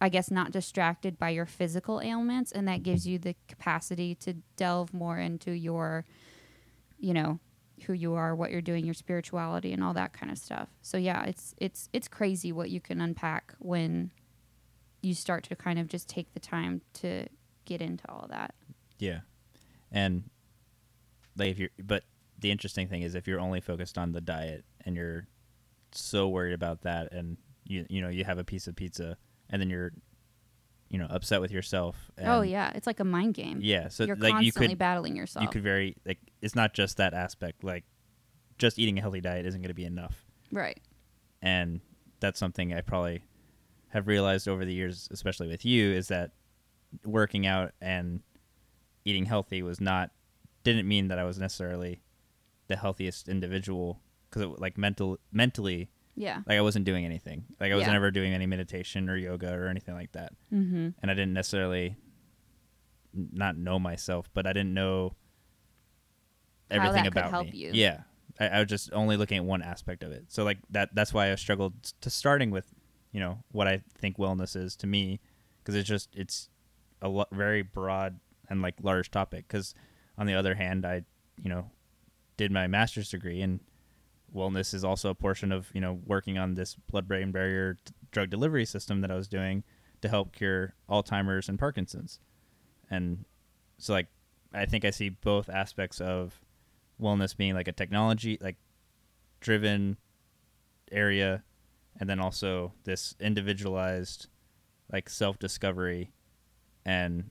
I 0.00 0.08
guess 0.08 0.30
not 0.30 0.52
distracted 0.52 1.18
by 1.18 1.30
your 1.30 1.46
physical 1.46 2.00
ailments 2.00 2.52
and 2.52 2.68
that 2.68 2.82
gives 2.82 3.06
you 3.06 3.18
the 3.18 3.34
capacity 3.48 4.14
to 4.16 4.34
delve 4.56 4.92
more 4.92 5.18
into 5.18 5.52
your 5.52 6.04
you 6.98 7.12
know 7.12 7.40
who 7.82 7.92
you 7.92 8.14
are, 8.14 8.34
what 8.34 8.50
you're 8.50 8.60
doing, 8.60 8.84
your 8.84 8.94
spirituality 8.94 9.72
and 9.72 9.82
all 9.82 9.94
that 9.94 10.12
kind 10.12 10.30
of 10.30 10.38
stuff. 10.38 10.68
So 10.82 10.96
yeah, 10.96 11.24
it's 11.24 11.54
it's 11.58 11.88
it's 11.92 12.08
crazy 12.08 12.52
what 12.52 12.70
you 12.70 12.80
can 12.80 13.00
unpack 13.00 13.54
when 13.58 14.10
you 15.04 15.14
start 15.14 15.44
to 15.44 15.56
kind 15.56 15.78
of 15.78 15.88
just 15.88 16.08
take 16.08 16.32
the 16.32 16.40
time 16.40 16.80
to 16.94 17.26
get 17.64 17.80
into 17.80 18.04
all 18.08 18.26
that. 18.30 18.54
Yeah, 18.98 19.20
and 19.92 20.24
like 21.36 21.50
if 21.50 21.58
you're, 21.58 21.70
but 21.82 22.04
the 22.38 22.50
interesting 22.50 22.88
thing 22.88 23.02
is 23.02 23.14
if 23.14 23.26
you're 23.26 23.40
only 23.40 23.60
focused 23.60 23.98
on 23.98 24.12
the 24.12 24.20
diet 24.20 24.64
and 24.84 24.96
you're 24.96 25.26
so 25.92 26.28
worried 26.28 26.54
about 26.54 26.82
that, 26.82 27.12
and 27.12 27.36
you 27.64 27.86
you 27.88 28.00
know 28.00 28.08
you 28.08 28.24
have 28.24 28.38
a 28.38 28.44
piece 28.44 28.66
of 28.66 28.76
pizza 28.76 29.16
and 29.50 29.60
then 29.60 29.70
you're 29.70 29.92
you 30.88 30.98
know 30.98 31.06
upset 31.10 31.40
with 31.40 31.50
yourself. 31.50 32.10
And 32.16 32.28
oh 32.28 32.42
yeah, 32.42 32.72
it's 32.74 32.86
like 32.86 33.00
a 33.00 33.04
mind 33.04 33.34
game. 33.34 33.60
yeah. 33.62 33.88
So 33.88 34.04
you're 34.04 34.16
like 34.16 34.42
you 34.42 34.52
constantly 34.52 34.68
could 34.68 34.78
battling 34.78 35.16
yourself. 35.16 35.42
you 35.42 35.48
could 35.48 35.62
very 35.62 35.96
like 36.06 36.18
it's 36.40 36.54
not 36.54 36.74
just 36.74 36.96
that 36.98 37.14
aspect. 37.14 37.64
Like 37.64 37.84
just 38.58 38.78
eating 38.78 38.98
a 38.98 39.00
healthy 39.00 39.20
diet 39.20 39.46
isn't 39.46 39.60
going 39.60 39.68
to 39.68 39.74
be 39.74 39.84
enough. 39.84 40.24
right. 40.52 40.80
and 41.42 41.80
that's 42.20 42.38
something 42.38 42.72
I 42.72 42.80
probably 42.80 43.22
have 43.94 44.06
realized 44.08 44.46
over 44.48 44.64
the 44.66 44.74
years, 44.74 45.08
especially 45.10 45.48
with 45.48 45.64
you, 45.64 45.90
is 45.92 46.08
that 46.08 46.32
working 47.04 47.46
out 47.46 47.72
and 47.80 48.20
eating 49.06 49.24
healthy 49.24 49.62
was 49.62 49.80
not 49.80 50.10
didn't 50.64 50.86
mean 50.86 51.08
that 51.08 51.18
I 51.18 51.24
was 51.24 51.38
necessarily 51.38 52.02
the 52.68 52.76
healthiest 52.76 53.28
individual 53.28 54.00
because 54.30 54.58
like 54.58 54.76
mental 54.78 55.18
mentally 55.32 55.90
Yeah. 56.16 56.42
like 56.46 56.56
I 56.56 56.60
wasn't 56.60 56.84
doing 56.86 57.04
anything 57.04 57.44
like 57.60 57.70
I 57.72 57.74
was 57.74 57.86
Yeah. 57.86 57.92
never 57.92 58.10
doing 58.10 58.32
any 58.32 58.46
meditation 58.46 59.08
or 59.10 59.16
yoga 59.16 59.52
or 59.52 59.66
anything 59.68 59.94
like 59.94 60.12
that 60.12 60.32
Mm-hmm. 60.52 60.88
and 61.02 61.10
I 61.10 61.14
didn't 61.14 61.34
necessarily 61.34 61.96
not 63.12 63.56
know 63.56 63.78
myself 63.78 64.28
but 64.32 64.46
I 64.46 64.52
didn't 64.52 64.72
know 64.74 65.14
everything 66.70 67.06
about 67.06 67.30
help 67.30 67.46
me 67.52 67.58
you. 67.58 67.70
yeah 67.74 68.00
I, 68.40 68.46
I 68.48 68.58
was 68.60 68.68
just 68.68 68.92
only 68.92 69.16
looking 69.16 69.36
at 69.38 69.44
one 69.44 69.62
aspect 69.62 70.02
of 70.02 70.12
it 70.12 70.24
so 70.28 70.44
like 70.44 70.58
that 70.70 70.94
that's 70.94 71.12
why 71.12 71.30
I 71.30 71.34
struggled 71.34 71.74
to 72.00 72.10
starting 72.10 72.50
with 72.50 72.72
you 73.14 73.20
know 73.20 73.38
what 73.52 73.68
I 73.68 73.80
think 73.96 74.18
wellness 74.18 74.56
is 74.56 74.74
to 74.76 74.86
me 74.86 75.20
because 75.62 75.76
it's 75.76 75.88
just 75.88 76.10
it's 76.14 76.50
a 77.00 77.08
lo- 77.08 77.26
very 77.30 77.62
broad 77.62 78.18
and 78.50 78.60
like 78.60 78.74
large 78.82 79.10
topic. 79.10 79.46
Because 79.46 79.72
on 80.18 80.26
the 80.26 80.34
other 80.34 80.56
hand 80.56 80.84
I 80.84 81.04
you 81.40 81.48
know 81.48 81.70
did 82.36 82.50
my 82.50 82.66
master's 82.66 83.08
degree 83.08 83.40
and 83.40 83.60
wellness 84.34 84.74
is 84.74 84.84
also 84.84 85.10
a 85.10 85.14
portion 85.14 85.52
of 85.52 85.70
you 85.72 85.80
know 85.80 86.00
working 86.04 86.36
on 86.36 86.54
this 86.54 86.74
blood 86.90 87.06
brain 87.06 87.30
barrier 87.30 87.78
t- 87.84 87.94
drug 88.10 88.30
delivery 88.30 88.66
system 88.66 89.00
that 89.00 89.12
I 89.12 89.14
was 89.14 89.28
doing 89.28 89.62
to 90.02 90.08
help 90.08 90.34
cure 90.34 90.74
Alzheimer's 90.90 91.48
and 91.48 91.58
Parkinson's. 91.58 92.18
And 92.90 93.24
so 93.78 93.92
like 93.92 94.08
I 94.52 94.66
think 94.66 94.84
I 94.84 94.90
see 94.90 95.08
both 95.08 95.48
aspects 95.48 96.00
of 96.00 96.40
wellness 97.00 97.36
being 97.36 97.54
like 97.54 97.68
a 97.68 97.72
technology 97.72 98.38
like 98.40 98.56
driven 99.40 99.98
area 100.90 101.44
and 102.00 102.08
then 102.08 102.18
also 102.20 102.72
this 102.84 103.14
individualized 103.20 104.26
like 104.92 105.08
self-discovery 105.08 106.12
and 106.84 107.30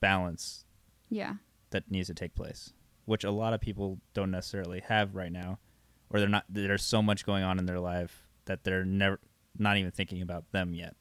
balance 0.00 0.64
Yeah. 1.10 1.34
that 1.70 1.90
needs 1.90 2.08
to 2.08 2.14
take 2.14 2.34
place 2.34 2.72
which 3.04 3.24
a 3.24 3.30
lot 3.30 3.54
of 3.54 3.60
people 3.60 3.98
don't 4.12 4.30
necessarily 4.30 4.80
have 4.80 5.14
right 5.14 5.32
now 5.32 5.58
or 6.10 6.20
they're 6.20 6.28
not 6.28 6.44
there's 6.48 6.84
so 6.84 7.00
much 7.02 7.24
going 7.24 7.42
on 7.42 7.58
in 7.58 7.66
their 7.66 7.80
life 7.80 8.28
that 8.44 8.64
they're 8.64 8.84
never 8.84 9.18
not 9.58 9.76
even 9.76 9.90
thinking 9.90 10.22
about 10.22 10.50
them 10.52 10.74
yet 10.74 10.94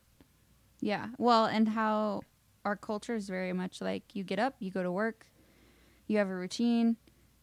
Yeah. 0.82 1.08
Well, 1.18 1.46
and 1.46 1.70
how 1.70 2.22
our 2.65 2.76
culture 2.76 3.15
is 3.15 3.28
very 3.30 3.54
much 3.54 3.82
like 3.82 4.04
you 4.15 4.24
get 4.24 4.39
up, 4.39 4.56
you 4.60 4.70
go 4.72 4.84
to 4.84 4.92
work, 4.92 5.26
you 6.08 6.18
have 6.18 6.28
a 6.30 6.36
routine, 6.36 6.98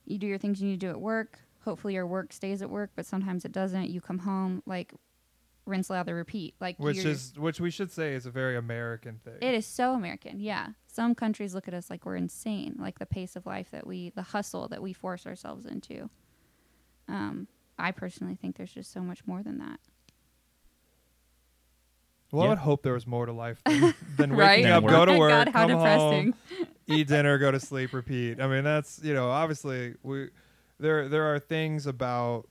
you 0.04 0.18
do 0.18 0.26
your 0.26 0.38
things 0.38 0.60
you 0.60 0.68
need 0.68 0.80
to 0.80 0.86
do 0.86 0.90
at 0.90 1.00
work. 1.00 1.40
Hopefully 1.64 1.94
your 1.94 2.06
work 2.06 2.32
stays 2.32 2.62
at 2.62 2.70
work, 2.70 2.90
but 2.94 3.06
sometimes 3.06 3.44
it 3.44 3.52
doesn't. 3.52 3.90
You 3.90 4.00
come 4.00 4.18
home, 4.20 4.62
like 4.66 4.92
rinse, 5.66 5.90
lather, 5.90 6.14
repeat. 6.14 6.54
Like 6.60 6.78
which 6.78 6.98
is 7.04 7.32
which 7.36 7.60
we 7.60 7.70
should 7.70 7.90
say 7.90 8.14
is 8.14 8.26
a 8.26 8.30
very 8.30 8.56
American 8.56 9.20
thing. 9.24 9.34
It 9.40 9.54
is 9.54 9.66
so 9.66 9.94
American, 9.94 10.40
yeah. 10.40 10.68
Some 10.86 11.14
countries 11.14 11.54
look 11.54 11.66
at 11.68 11.74
us 11.74 11.90
like 11.90 12.04
we're 12.06 12.16
insane, 12.16 12.76
like 12.78 12.98
the 12.98 13.06
pace 13.06 13.34
of 13.36 13.46
life 13.46 13.70
that 13.72 13.86
we, 13.86 14.10
the 14.10 14.22
hustle 14.22 14.68
that 14.68 14.80
we 14.82 14.92
force 14.92 15.26
ourselves 15.26 15.66
into. 15.66 16.08
Um, 17.08 17.48
I 17.78 17.90
personally 17.90 18.36
think 18.36 18.56
there's 18.56 18.72
just 18.72 18.92
so 18.92 19.00
much 19.00 19.26
more 19.26 19.42
than 19.42 19.58
that. 19.58 19.80
well, 22.30 22.46
I 22.46 22.48
would 22.48 22.58
hope 22.58 22.82
there 22.82 22.94
was 22.94 23.06
more 23.06 23.26
to 23.26 23.32
life 23.32 23.60
than, 23.64 23.94
than 24.16 24.36
waking 24.36 24.64
Than 24.64 24.72
up, 24.72 24.86
go 24.86 25.04
to 25.04 25.12
work, 25.18 25.30
God, 25.30 25.52
come 25.52 25.68
depressing. 25.70 26.32
home, 26.32 26.34
eat 26.86 27.08
dinner, 27.08 27.38
go 27.38 27.50
to 27.50 27.60
sleep, 27.60 27.92
repeat. 27.92 28.40
I 28.40 28.46
mean, 28.48 28.64
that's 28.64 29.00
you 29.02 29.14
know, 29.14 29.30
obviously 29.30 29.94
we 30.02 30.28
there 30.80 31.08
there 31.08 31.32
are 31.34 31.38
things 31.38 31.86
about 31.86 32.48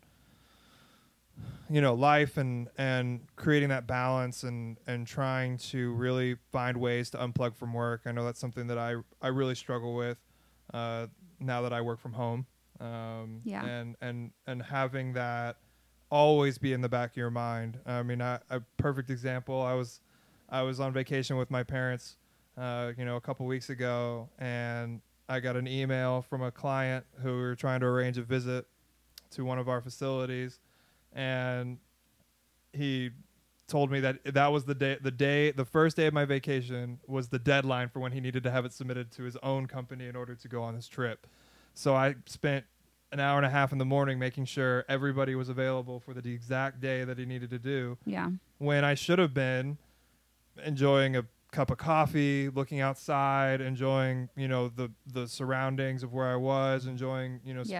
you 1.70 1.82
know 1.82 1.94
life 1.94 2.38
and 2.38 2.68
and 2.78 3.22
creating 3.36 3.70
that 3.70 3.88
balance 3.88 4.44
and 4.44 4.78
and 4.88 5.08
trying 5.08 5.58
to 5.58 5.94
really 5.94 6.36
find 6.52 6.78
ways 6.78 7.10
to 7.12 7.18
unplug 7.18 7.56
from 7.56 7.74
work. 7.74 8.02
I 8.06 8.12
know 8.12 8.26
that's 8.26 8.40
something 8.40 8.68
that 8.68 8.78
I 8.78 8.96
I 9.22 9.30
really 9.30 9.56
struggle 9.56 9.96
with 9.96 10.18
uh, 10.74 11.08
now 11.40 11.62
that 11.62 11.74
I 11.74 11.82
work 11.82 12.00
from 12.00 12.14
home. 12.14 12.46
Um, 12.80 13.42
Yeah. 13.44 13.66
And 13.66 13.96
and 14.02 14.32
and 14.46 14.62
having 14.62 15.14
that 15.14 15.58
always 16.10 16.58
be 16.60 16.74
in 16.74 16.82
the 16.82 16.90
back 16.90 17.12
of 17.12 17.18
your 17.18 17.32
mind. 17.32 17.80
I 17.86 18.04
mean, 18.04 18.22
I, 18.22 18.40
a 18.50 18.60
perfect 18.78 19.10
example. 19.10 19.62
I 19.62 19.74
was 19.74 20.02
I 20.50 20.62
was 20.62 20.80
on 20.80 20.94
vacation 20.94 21.38
with 21.38 21.50
my 21.50 21.64
parents, 21.64 22.18
uh, 22.58 22.92
you 22.98 23.06
know, 23.06 23.16
a 23.16 23.22
couple 23.22 23.46
weeks 23.48 23.70
ago, 23.70 24.30
and 24.38 25.02
I 25.28 25.40
got 25.40 25.56
an 25.56 25.68
email 25.68 26.22
from 26.22 26.44
a 26.44 26.52
client 26.52 27.06
who 27.22 27.30
we 27.30 27.42
were 27.42 27.56
trying 27.56 27.80
to 27.80 27.88
arrange 27.88 28.18
a 28.20 28.22
visit 28.22 28.68
to 29.32 29.44
one 29.44 29.58
of 29.58 29.68
our 29.68 29.82
facilities, 29.82 30.60
and 31.14 31.78
he 32.74 33.12
told 33.68 33.90
me 33.92 34.00
that 34.02 34.18
that 34.34 34.48
was 34.52 34.66
the 34.66 34.76
day 34.76 34.98
the 35.02 35.12
day 35.12 35.52
the 35.52 35.66
first 35.66 35.96
day 35.96 36.06
of 36.08 36.14
my 36.14 36.26
vacation 36.26 37.00
was 37.08 37.30
the 37.30 37.40
deadline 37.40 37.88
for 37.88 38.00
when 38.00 38.12
he 38.12 38.20
needed 38.20 38.44
to 38.44 38.52
have 38.52 38.66
it 38.66 38.74
submitted 38.74 39.10
to 39.12 39.24
his 39.24 39.38
own 39.38 39.66
company 39.68 40.08
in 40.08 40.16
order 40.16 40.36
to 40.36 40.48
go 40.48 40.62
on 40.62 40.76
his 40.76 40.88
trip. 40.88 41.26
So 41.74 41.96
I 41.96 42.16
spent 42.26 42.66
an 43.12 43.20
hour 43.20 43.38
and 43.38 43.46
a 43.46 43.50
half 43.50 43.72
in 43.72 43.78
the 43.78 43.86
morning 43.86 44.18
making 44.20 44.46
sure 44.46 44.84
everybody 44.90 45.36
was 45.36 45.48
available 45.50 46.00
for 46.00 46.14
the 46.14 46.32
exact 46.34 46.82
day 46.82 47.04
that 47.04 47.18
he 47.18 47.26
needed 47.26 47.50
to 47.52 47.60
do 47.60 47.98
Yeah. 48.06 48.32
when 48.58 48.84
I 48.84 48.96
should 48.96 49.20
have 49.20 49.34
been 49.34 49.78
enjoying 50.66 51.16
a 51.16 51.26
cup 51.52 51.70
of 51.72 51.78
coffee, 51.78 52.50
looking 52.50 52.80
outside, 52.82 53.62
enjoying, 53.62 54.30
you 54.36 54.48
know, 54.48 54.68
the 54.70 54.92
the 55.06 55.28
surroundings 55.28 56.02
of 56.04 56.12
where 56.12 56.28
I 56.28 56.36
was, 56.36 56.86
enjoying, 56.88 57.40
you 57.46 57.54
know, 57.54 57.62
Yeah. 57.66 57.80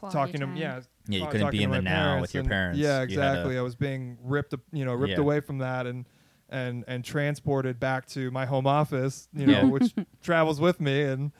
Spending 0.00 0.12
Quality 0.12 0.32
talking 0.32 0.40
time. 0.40 0.54
to 0.54 0.60
yeah, 0.60 0.80
yeah 1.08 1.18
you 1.18 1.24
ta- 1.24 1.30
couldn't 1.30 1.50
be 1.50 1.62
in 1.62 1.70
to 1.70 1.76
the 1.76 1.82
now 1.82 2.20
with 2.20 2.34
your 2.34 2.40
and- 2.42 2.50
parents 2.50 2.78
Yeah, 2.78 2.86
You 2.86 2.92
had 2.92 2.98
to- 2.98 3.04
exactly. 3.14 3.58
I 3.58 3.62
was 3.62 3.74
being 3.76 4.18
ripped, 4.22 4.54
you 4.72 4.84
know, 4.84 4.94
ripped 4.94 5.12
Yeah. 5.12 5.20
away 5.20 5.40
from 5.40 5.58
that 5.58 5.86
and 5.86 6.06
and 6.48 6.84
and 6.88 7.04
transported 7.04 7.78
back 7.78 8.06
to 8.06 8.30
my 8.32 8.44
home 8.46 8.66
office, 8.66 9.28
you 9.32 9.46
know, 9.46 9.52
Yeah. 9.52 9.64
which 9.64 9.94
travels 10.22 10.60
with 10.60 10.80
me 10.80 11.02
and 11.02 11.32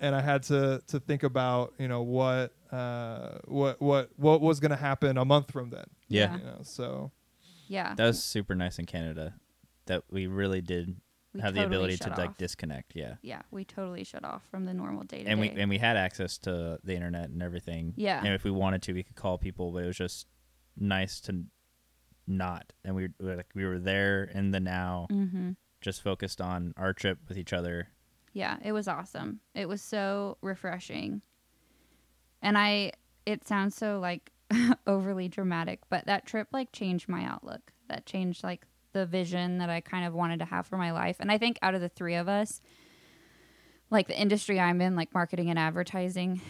and 0.00 0.14
I 0.14 0.20
had 0.22 0.42
to 0.44 0.82
to 0.88 1.00
think 1.00 1.22
about, 1.22 1.74
you 1.78 1.86
know, 1.88 2.02
what 2.02 2.52
uh 2.72 3.38
what 3.46 3.80
what 3.82 4.10
what 4.16 4.40
was 4.40 4.60
going 4.60 4.70
to 4.70 4.76
happen 4.76 5.16
a 5.18 5.24
month 5.24 5.50
from 5.52 5.70
then, 5.70 5.84
yeah 6.08 6.32
Yeah. 6.32 6.38
you 6.38 6.44
know. 6.44 6.58
So 6.62 7.12
Yeah. 7.68 7.94
that 7.94 8.06
was 8.06 8.22
super 8.24 8.54
nice 8.54 8.78
in 8.78 8.86
canada 8.86 9.34
that 9.86 10.02
we 10.10 10.26
really 10.26 10.60
did 10.62 10.96
We 11.34 11.40
have 11.40 11.54
the 11.54 11.64
ability 11.64 11.96
to 11.96 12.04
shut 12.04 12.18
like 12.18 12.38
disconnect 12.38 12.92
yeah 12.94 13.14
yeah, 13.22 13.42
we 13.50 13.64
totally 13.64 14.04
shut 14.04 14.24
off 14.24 14.42
from 14.50 14.64
the 14.64 14.74
normal 14.74 15.02
day 15.02 15.24
and 15.26 15.40
we 15.40 15.48
and 15.50 15.68
we 15.68 15.78
had 15.78 15.96
access 15.96 16.38
to 16.38 16.78
the 16.84 16.94
internet 16.94 17.30
and 17.30 17.42
everything. 17.42 17.94
Yeah. 17.96 18.18
And 18.18 18.28
if 18.34 18.44
we 18.44 18.50
wanted 18.50 18.82
to, 18.82 18.92
we 18.92 19.02
could 19.02 19.16
call 19.16 19.38
people, 19.38 19.72
but 19.72 19.84
it 19.84 19.86
was 19.86 19.96
just 19.96 20.26
nice 20.78 21.20
to 21.22 21.44
not. 22.26 22.72
And 22.84 22.94
we 22.94 23.08
were 23.18 23.36
like 23.36 23.46
we 23.54 23.64
were 23.64 23.78
there 23.78 24.24
in 24.24 24.50
the 24.50 24.60
now, 24.60 25.06
mm-hmm. 25.10 25.52
just 25.80 26.02
focused 26.02 26.40
on 26.40 26.74
our 26.76 26.92
trip 26.92 27.18
with 27.28 27.38
each 27.38 27.52
other. 27.52 27.88
Yeah, 28.32 28.56
it 28.62 28.72
was 28.72 28.88
awesome. 28.88 29.40
It 29.54 29.68
was 29.68 29.80
so 29.82 30.38
refreshing. 30.40 31.22
And 32.42 32.58
I 32.58 32.92
it 33.26 33.46
sounds 33.46 33.74
so 33.74 33.98
like 34.00 34.30
overly 34.86 35.28
dramatic, 35.28 35.80
but 35.88 36.06
that 36.06 36.26
trip 36.26 36.48
like 36.52 36.72
changed 36.72 37.08
my 37.08 37.24
outlook. 37.24 37.72
That 37.88 38.06
changed 38.06 38.42
like 38.42 38.66
the 38.94 39.04
vision 39.04 39.58
that 39.58 39.68
I 39.68 39.80
kind 39.80 40.06
of 40.06 40.14
wanted 40.14 40.38
to 40.38 40.46
have 40.46 40.66
for 40.66 40.78
my 40.78 40.92
life. 40.92 41.16
And 41.20 41.30
I 41.30 41.36
think 41.36 41.58
out 41.60 41.74
of 41.74 41.82
the 41.82 41.90
three 41.90 42.14
of 42.14 42.28
us, 42.28 42.62
like 43.90 44.08
the 44.08 44.18
industry 44.18 44.58
I'm 44.58 44.80
in, 44.80 44.96
like 44.96 45.12
marketing 45.12 45.50
and 45.50 45.58
advertising, 45.58 46.40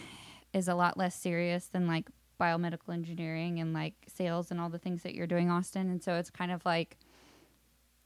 is 0.52 0.68
a 0.68 0.74
lot 0.76 0.96
less 0.96 1.16
serious 1.16 1.66
than 1.66 1.88
like 1.88 2.08
biomedical 2.40 2.92
engineering 2.92 3.58
and 3.58 3.72
like 3.72 3.94
sales 4.06 4.50
and 4.50 4.60
all 4.60 4.68
the 4.68 4.78
things 4.78 5.02
that 5.02 5.14
you're 5.14 5.26
doing, 5.26 5.50
Austin. 5.50 5.90
And 5.90 6.02
so 6.02 6.14
it's 6.14 6.30
kind 6.30 6.52
of 6.52 6.64
like 6.64 6.96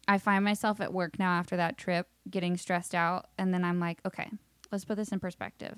I 0.07 0.17
find 0.17 0.43
myself 0.43 0.81
at 0.81 0.93
work 0.93 1.19
now 1.19 1.33
after 1.33 1.57
that 1.59 1.77
trip 1.77 2.09
getting 2.31 2.57
stressed 2.57 2.95
out. 2.95 3.27
And 3.37 3.53
then 3.53 3.63
I'm 3.65 3.79
like, 3.79 3.99
okay, 4.07 4.31
let's 4.73 4.87
put 4.87 4.97
this 4.97 5.13
in 5.13 5.21
perspective. 5.21 5.77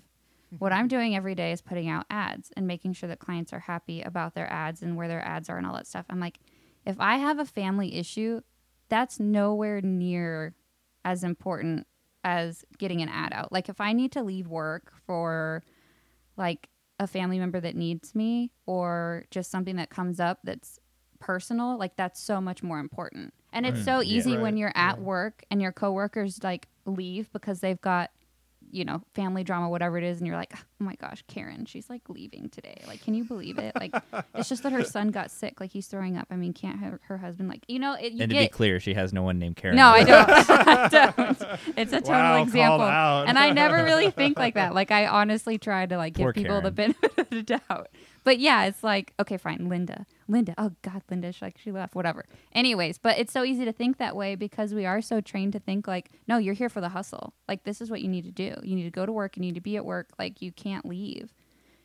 what 0.58 0.72
I'm 0.72 0.80
mm-hmm. 0.80 0.96
doing 0.96 1.16
every 1.16 1.34
day 1.34 1.52
is 1.52 1.60
putting 1.60 1.88
out 1.88 2.06
ads 2.10 2.50
and 2.56 2.66
making 2.66 2.92
sure 2.92 3.08
that 3.08 3.20
clients 3.20 3.52
are 3.52 3.60
happy 3.60 4.02
about 4.02 4.34
their 4.34 4.50
ads 4.52 4.82
and 4.82 4.96
where 4.96 5.08
their 5.08 5.24
ads 5.24 5.48
are 5.48 5.58
and 5.58 5.66
all 5.66 5.74
that 5.74 5.86
stuff. 5.86 6.06
I'm 6.10 6.20
like, 6.20 6.38
if 6.84 6.96
I 6.98 7.18
have 7.18 7.38
a 7.38 7.44
family 7.44 7.94
issue, 7.94 8.40
that's 8.90 9.18
nowhere 9.18 9.80
near 9.80 10.54
as 11.04 11.24
important 11.24 11.86
as 12.22 12.64
getting 12.78 13.00
an 13.00 13.08
ad 13.08 13.32
out. 13.32 13.50
Like 13.50 13.68
if 13.70 13.80
I 13.80 13.92
need 13.94 14.12
to 14.12 14.22
leave 14.22 14.48
work 14.48 14.92
for 15.06 15.62
like 16.36 16.68
a 16.98 17.06
family 17.06 17.38
member 17.38 17.60
that 17.60 17.74
needs 17.76 18.14
me 18.14 18.52
or 18.66 19.24
just 19.30 19.50
something 19.50 19.76
that 19.76 19.88
comes 19.88 20.20
up 20.20 20.40
that's 20.44 20.78
personal, 21.18 21.78
like 21.78 21.96
that's 21.96 22.20
so 22.22 22.40
much 22.40 22.62
more 22.62 22.78
important. 22.78 23.32
And 23.52 23.64
it's 23.64 23.78
Right. 23.78 23.84
so 23.84 24.00
Yeah. 24.00 24.16
easy 24.18 24.36
when 24.36 24.56
you're 24.58 24.72
at 24.74 24.98
Yeah. 24.98 25.04
work 25.04 25.42
and 25.50 25.62
your 25.62 25.72
coworkers 25.72 26.42
like 26.44 26.68
leave 26.84 27.32
because 27.32 27.60
they've 27.60 27.80
got 27.80 28.10
you 28.72 28.84
know, 28.84 29.02
family 29.14 29.42
drama, 29.42 29.68
whatever 29.68 29.98
it 29.98 30.04
is, 30.04 30.18
and 30.18 30.26
you're 30.28 30.36
like, 30.36 30.52
oh 30.80 30.84
my 30.84 30.94
gosh, 30.94 31.22
Karen, 31.28 31.66
she's 31.66 31.90
like 31.90 32.02
leaving 32.08 32.48
today. 32.48 32.82
Like, 32.86 33.02
can 33.02 33.14
you 33.14 33.24
believe 33.24 33.58
it? 33.58 33.74
Like, 33.76 33.94
it's 34.34 34.48
just 34.48 34.62
that 34.62 34.72
her 34.72 34.84
son 34.84 35.10
got 35.10 35.30
sick. 35.30 35.60
Like, 35.60 35.70
he's 35.72 35.86
throwing 35.86 36.16
up. 36.16 36.26
I 36.30 36.36
mean, 36.36 36.52
can't 36.52 36.78
her, 36.78 37.00
her 37.04 37.18
husband, 37.18 37.48
like, 37.48 37.64
you 37.68 37.78
know, 37.78 37.94
it, 37.94 38.12
you 38.12 38.22
and 38.22 38.30
to 38.30 38.36
be 38.38 38.48
clear, 38.48 38.80
she 38.80 38.94
has 38.94 39.12
no 39.12 39.22
one 39.22 39.38
named 39.38 39.56
Karen. 39.56 39.76
No, 39.76 39.88
I 39.88 40.04
don't. 40.04 40.28
I 40.50 40.88
don't. 40.88 41.42
It's 41.76 41.92
a 41.92 42.00
total 42.00 42.14
Wow, 42.14 42.42
example. 42.42 42.82
out. 42.82 43.28
And 43.28 43.38
I 43.38 43.50
never 43.50 43.84
really 43.84 44.10
think 44.10 44.38
like 44.38 44.54
that. 44.54 44.74
Like, 44.74 44.90
I 44.90 45.06
honestly 45.06 45.58
try 45.58 45.86
to 45.86 45.96
like 45.96 46.14
Poor 46.14 46.32
give 46.32 46.44
people 46.44 46.60
the 46.60 46.70
benefit 46.70 47.12
of 47.18 47.28
the 47.30 47.42
doubt. 47.42 47.88
But 48.22 48.38
yeah, 48.38 48.66
it's 48.66 48.84
like, 48.84 49.14
okay, 49.18 49.38
fine, 49.38 49.68
Linda. 49.68 50.04
Linda. 50.28 50.54
Oh 50.58 50.72
God, 50.82 51.02
Linda. 51.10 51.32
She, 51.32 51.44
like 51.44 51.56
she 51.58 51.72
left. 51.72 51.94
Whatever. 51.94 52.26
Anyways, 52.54 52.98
but 52.98 53.18
it's 53.18 53.32
so 53.32 53.44
easy 53.44 53.64
to 53.64 53.72
think 53.72 53.96
that 53.96 54.14
way 54.14 54.34
because 54.34 54.74
we 54.74 54.84
are 54.84 55.00
so 55.00 55.20
trained 55.20 55.54
to 55.54 55.58
think 55.58 55.88
like, 55.88 56.10
no, 56.28 56.36
you're 56.36 56.54
here 56.54 56.68
for 56.68 56.80
the 56.82 56.90
hustle. 56.90 57.32
Like 57.48 57.64
this 57.64 57.80
is 57.80 57.90
what 57.90 58.02
you 58.02 58.08
need 58.08 58.24
to 58.24 58.30
do. 58.30 58.54
You 58.62 58.76
need 58.76 58.84
to 58.84 58.90
go 58.90 59.06
to 59.06 59.12
work. 59.12 59.36
You 59.36 59.40
need 59.40 59.54
to 59.54 59.60
be 59.60 59.76
at 59.76 59.84
work. 59.86 60.10
Like 60.18 60.42
you 60.42 60.52
can't 60.52 60.69
leave. 60.84 61.32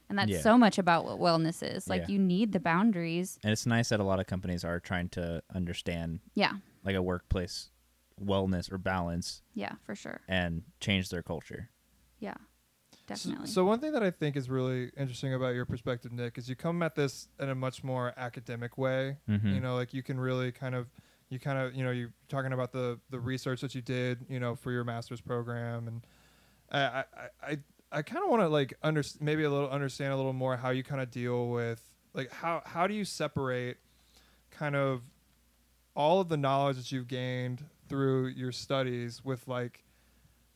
And 0.08 0.18
that's 0.20 0.30
Yeah. 0.32 0.42
so 0.42 0.58
much 0.58 0.78
about 0.78 1.04
what 1.06 1.18
wellness 1.20 1.64
is. 1.64 1.88
Like 1.90 2.02
Yeah. 2.04 2.08
you 2.10 2.20
need 2.20 2.52
the 2.52 2.60
boundaries. 2.60 3.40
And 3.44 3.52
it's 3.52 3.66
nice 3.66 3.90
that 3.90 4.00
a 4.00 4.04
lot 4.04 4.20
of 4.20 4.28
companies 4.28 4.64
are 4.64 4.80
trying 4.80 5.10
to 5.10 5.42
understand 5.54 6.20
Yeah. 6.36 6.54
like 6.84 6.96
a 6.96 7.02
workplace 7.02 7.72
wellness 8.24 8.72
or 8.72 8.78
balance 8.78 9.42
Yeah, 9.56 9.74
for 9.84 9.94
sure. 9.96 10.22
and 10.28 10.64
change 10.80 11.10
their 11.10 11.24
culture. 11.24 11.70
Yeah. 12.20 12.36
Definitely. 13.08 13.46
so 13.48 13.64
one 13.66 13.80
thing 13.80 13.92
that 13.92 14.02
I 14.02 14.10
think 14.10 14.36
is 14.36 14.50
really 14.50 14.90
interesting 14.98 15.32
about 15.36 15.54
your 15.54 15.66
perspective, 15.66 16.12
Nick, 16.12 16.40
is 16.40 16.50
you 16.50 16.56
come 16.56 16.82
at 16.82 16.96
this 16.96 17.28
in 17.40 17.50
a 17.50 17.54
much 17.56 17.84
more 17.84 18.14
academic 18.18 18.80
way. 18.80 19.18
Mhm. 19.30 19.54
You 19.54 19.60
know, 19.60 19.76
like 19.76 19.94
you 19.94 20.02
can 20.02 20.20
really 20.20 20.52
kind 20.52 20.74
of, 20.74 20.90
you 21.30 21.38
kind 21.40 21.60
of, 21.60 21.76
you 21.76 21.84
know, 21.84 21.92
you're 21.92 22.14
talking 22.30 22.52
about 22.52 22.72
the 22.72 23.00
the 23.12 23.20
research 23.20 23.62
that 23.62 23.76
you 23.76 23.82
did, 23.84 24.26
you 24.28 24.40
know, 24.40 24.56
for 24.56 24.72
your 24.72 24.84
master's 24.84 25.22
program, 25.22 25.88
and 25.88 26.02
I 26.72 26.80
I 26.80 27.06
I, 27.44 27.60
I 27.96 28.02
kind 28.02 28.24
of 28.24 28.30
want 28.30 28.42
to 28.42 28.50
like 28.50 28.74
under 28.84 29.02
maybe 29.22 29.44
a 29.44 29.50
little 29.50 29.70
understand 29.70 30.12
a 30.12 30.18
little 30.18 30.34
more 30.34 30.58
how 30.58 30.70
you 30.72 30.84
kind 30.84 31.00
of 31.02 31.10
deal 31.10 31.48
with 31.50 31.82
like 32.14 32.30
how 32.32 32.62
how 32.66 32.88
do 32.88 32.94
you 32.94 33.06
separate 33.06 33.78
kind 34.52 34.76
of 34.76 35.02
all 35.96 36.20
of 36.20 36.28
the 36.28 36.36
knowledge 36.36 36.76
that 36.76 36.92
you've 36.92 37.08
gained 37.08 37.64
through 37.88 38.28
your 38.28 38.52
studies 38.52 39.24
with 39.24 39.48
like 39.48 39.86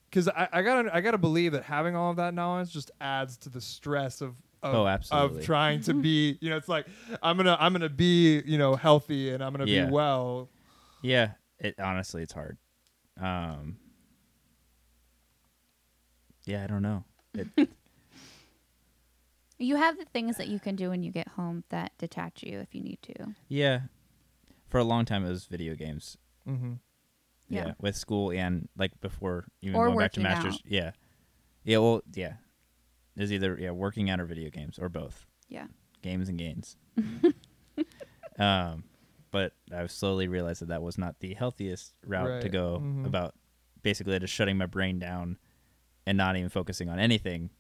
because 0.09 0.27
I, 0.27 0.49
I 0.51 0.61
gotta 0.63 0.93
I 0.93 0.99
gotta 0.99 1.17
believe 1.17 1.53
that 1.53 1.63
having 1.63 1.95
all 1.95 2.11
of 2.11 2.17
that 2.17 2.33
knowledge 2.33 2.71
just 2.73 2.91
adds 2.99 3.37
to 3.37 3.49
the 3.49 3.61
stress 3.61 4.19
of 4.21 4.35
of, 4.61 4.75
Oh, 4.75 4.87
absolutely. 4.87 5.39
of 5.39 5.45
trying 5.45 5.79
to 5.83 5.93
be 5.93 6.37
you 6.41 6.49
know 6.49 6.57
it's 6.57 6.67
like 6.67 6.87
I'm 7.23 7.37
gonna 7.37 7.55
I'm 7.57 7.71
gonna 7.71 7.87
be 7.87 8.41
you 8.45 8.57
know 8.57 8.75
healthy 8.75 9.29
and 9.31 9.41
I'm 9.41 9.53
gonna 9.53 9.65
Yeah. 9.65 9.85
be 9.85 9.91
well 9.91 10.49
Yeah, 11.01 11.31
it 11.57 11.75
honestly 11.79 12.21
it's 12.21 12.33
hard. 12.33 12.57
Um 13.17 13.77
Yeah, 16.45 16.63
I 16.63 16.67
don't 16.67 16.81
know. 16.81 17.05
It, 17.33 17.47
you 19.57 19.75
have 19.75 19.97
the 19.97 20.05
things 20.05 20.37
that 20.37 20.47
you 20.47 20.59
can 20.59 20.75
do 20.75 20.89
when 20.89 21.03
you 21.03 21.11
get 21.11 21.27
home 21.29 21.63
that 21.69 21.91
detach 21.97 22.43
you 22.43 22.59
if 22.59 22.73
you 22.73 22.81
need 22.81 22.99
to. 23.03 23.35
yeah. 23.47 23.81
For 24.69 24.77
a 24.77 24.83
long 24.83 25.03
time 25.05 25.25
it 25.25 25.29
was 25.29 25.45
video 25.45 25.73
games. 25.75 26.17
mm-hmm. 26.47 26.73
Yeah. 27.51 27.65
Yeah. 27.67 27.73
with 27.81 27.95
school 27.95 28.31
and 28.31 28.69
like 28.77 28.99
before 29.01 29.45
even 29.61 29.75
Or 29.79 29.87
going 29.87 29.97
back 29.97 30.11
to 30.13 30.19
masters. 30.19 30.53
out. 30.55 30.61
Yeah. 30.65 30.91
Yeah, 31.63 31.79
well, 31.79 32.01
yeah. 32.13 32.33
There's 33.15 33.33
either 33.33 33.57
yeah, 33.59 33.71
working 33.71 34.09
out 34.11 34.19
or 34.19 34.25
video 34.25 34.51
games 34.51 34.77
or 34.77 34.87
both. 34.89 35.25
Yeah. 35.47 35.65
Games 36.03 36.29
and 36.29 36.37
gains. 36.37 36.77
um 38.39 38.83
but 39.31 39.53
I've 39.71 39.91
slowly 39.91 40.27
realized 40.27 40.61
that 40.61 40.69
that 40.69 40.81
was 40.81 40.97
not 40.97 41.19
the 41.19 41.33
healthiest 41.35 41.93
route 42.05 42.41
to 42.41 42.45
Right. 42.47 42.51
go 42.51 42.79
Mhm. 42.83 43.05
about 43.05 43.35
basically 43.83 44.17
just 44.19 44.33
shutting 44.33 44.57
my 44.57 44.65
brain 44.65 44.97
down 44.99 45.37
and 46.09 46.17
not 46.17 46.35
even 46.35 46.49
focusing 46.49 46.89
on 46.89 46.97
anything. 46.99 47.51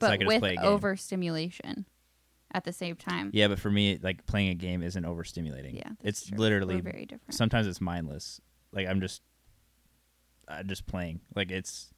so 0.00 0.06
I 0.06 0.10
But 0.10 0.18
could 0.18 0.20
just 0.20 0.28
with 0.28 0.40
play 0.40 0.52
a 0.54 0.56
game. 0.56 0.64
overstimulation 0.66 1.86
at 2.52 2.64
the 2.64 2.72
same 2.72 2.96
time. 2.96 3.30
Yeah, 3.32 3.48
but 3.48 3.58
for 3.58 3.70
me, 3.70 3.98
like 4.02 4.26
playing 4.26 4.50
a 4.50 4.54
game 4.54 4.82
isn't 4.82 5.04
overstimulating. 5.04 5.76
Yeah, 5.76 5.88
that's 6.02 6.20
it's 6.22 6.28
true. 6.28 6.38
literally 6.38 6.76
We're 6.76 6.82
very 6.92 7.06
different. 7.06 7.34
sometimes 7.34 7.66
it's 7.66 7.80
mindless. 7.80 8.40
Like 8.72 8.86
I'm 8.88 9.00
just, 9.00 9.22
I'm 10.48 10.66
just 10.68 10.86
playing. 10.86 11.20
Like 11.34 11.50
it's, 11.50 11.90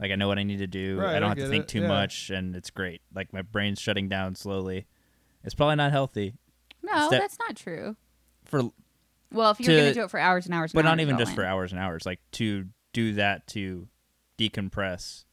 like 0.00 0.10
I 0.10 0.16
know 0.16 0.28
what 0.28 0.38
I 0.38 0.42
need 0.42 0.58
to 0.58 0.66
do. 0.66 0.98
Right, 1.00 1.16
I 1.16 1.20
don't 1.20 1.24
I 1.24 1.28
have 1.30 1.38
to 1.38 1.48
think 1.48 1.64
it, 1.64 1.68
too 1.68 1.82
yeah. 1.82 1.88
much, 1.88 2.30
and 2.30 2.54
it's 2.56 2.70
great. 2.70 3.00
Like 3.14 3.32
my 3.32 3.42
brain's 3.42 3.80
shutting 3.80 4.08
down 4.08 4.34
slowly. 4.34 4.86
It's 5.44 5.54
probably 5.54 5.76
not 5.76 5.92
healthy 5.92 6.34
no, 6.82 7.06
step- 7.08 7.20
that's 7.20 7.38
not 7.38 7.56
true. 7.56 7.96
for, 8.44 8.62
Well, 9.32 9.52
if 9.52 9.60
you're 9.60 9.68
To- 9.68 9.72
going 9.76 9.88
to 9.88 9.94
do 9.94 10.02
it 10.04 10.10
for 10.10 10.18
hours 10.20 10.46
and 10.46 10.54
hours, 10.54 10.72
and 10.72 10.76
but 10.76 10.84
not 10.84 10.98
even 11.00 11.16
just 11.16 11.30
in. 11.30 11.36
for 11.36 11.44
hours 11.44 11.70
and 11.72 11.80
hours. 11.80 12.04
Like 12.04 12.18
to 12.32 12.66
do 12.92 13.14
that 13.14 13.46
to 13.48 13.86
decompress. 14.38 15.24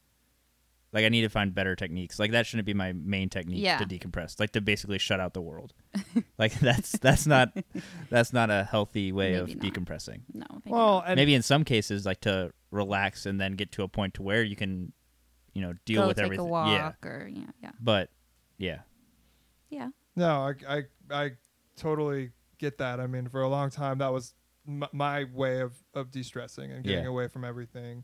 Like 0.92 1.04
I 1.04 1.08
need 1.08 1.20
to 1.22 1.28
find 1.28 1.54
better 1.54 1.76
techniques. 1.76 2.18
Like 2.18 2.32
that 2.32 2.46
shouldn't 2.46 2.66
be 2.66 2.74
my 2.74 2.92
main 2.92 3.28
technique 3.28 3.62
Yeah. 3.62 3.78
to 3.78 3.84
decompress. 3.86 4.40
Like 4.40 4.50
to 4.52 4.60
basically 4.60 4.98
shut 4.98 5.20
out 5.20 5.34
the 5.34 5.40
world. 5.40 5.72
like 6.38 6.58
that's 6.58 6.92
that's 6.98 7.26
not 7.26 7.56
that's 8.10 8.32
not 8.32 8.50
a 8.50 8.64
healthy 8.64 9.12
way 9.12 9.32
Maybe 9.32 9.52
of 9.52 9.62
not. 9.62 9.72
decompressing. 9.72 10.20
No, 10.34 10.46
thank 10.50 10.66
well 10.66 11.04
and 11.06 11.16
maybe 11.16 11.34
in 11.34 11.42
some 11.42 11.62
cases 11.64 12.04
like 12.06 12.20
to 12.22 12.52
relax 12.72 13.24
and 13.26 13.40
then 13.40 13.52
get 13.52 13.70
to 13.72 13.82
a 13.84 13.88
point 13.88 14.14
to 14.14 14.22
where 14.22 14.42
you 14.42 14.56
can 14.56 14.92
you 15.52 15.62
know 15.62 15.74
deal 15.84 16.02
Go 16.02 16.08
with 16.08 16.16
take 16.16 16.24
everything 16.26 16.46
a 16.46 16.48
walk 16.48 16.68
yeah 17.02 17.08
or 17.08 17.28
yeah, 17.32 17.42
yeah, 17.62 17.70
but 17.80 18.10
yeah 18.58 18.78
yeah. 19.70 19.88
No, 20.16 20.52
I, 20.68 20.76
I, 20.76 20.82
I 21.12 21.30
totally 21.76 22.30
get 22.58 22.78
that. 22.78 22.98
I 22.98 23.06
mean, 23.06 23.28
for 23.28 23.42
a 23.42 23.48
long 23.48 23.70
time, 23.70 23.98
that 23.98 24.12
was 24.12 24.34
m- 24.66 24.82
my 24.92 25.24
way 25.32 25.60
of, 25.60 25.72
of 25.94 26.10
de-stressing 26.10 26.72
and 26.72 26.82
getting 26.84 27.04
Yeah. 27.04 27.10
away 27.10 27.28
from 27.28 27.44
everything. 27.44 28.02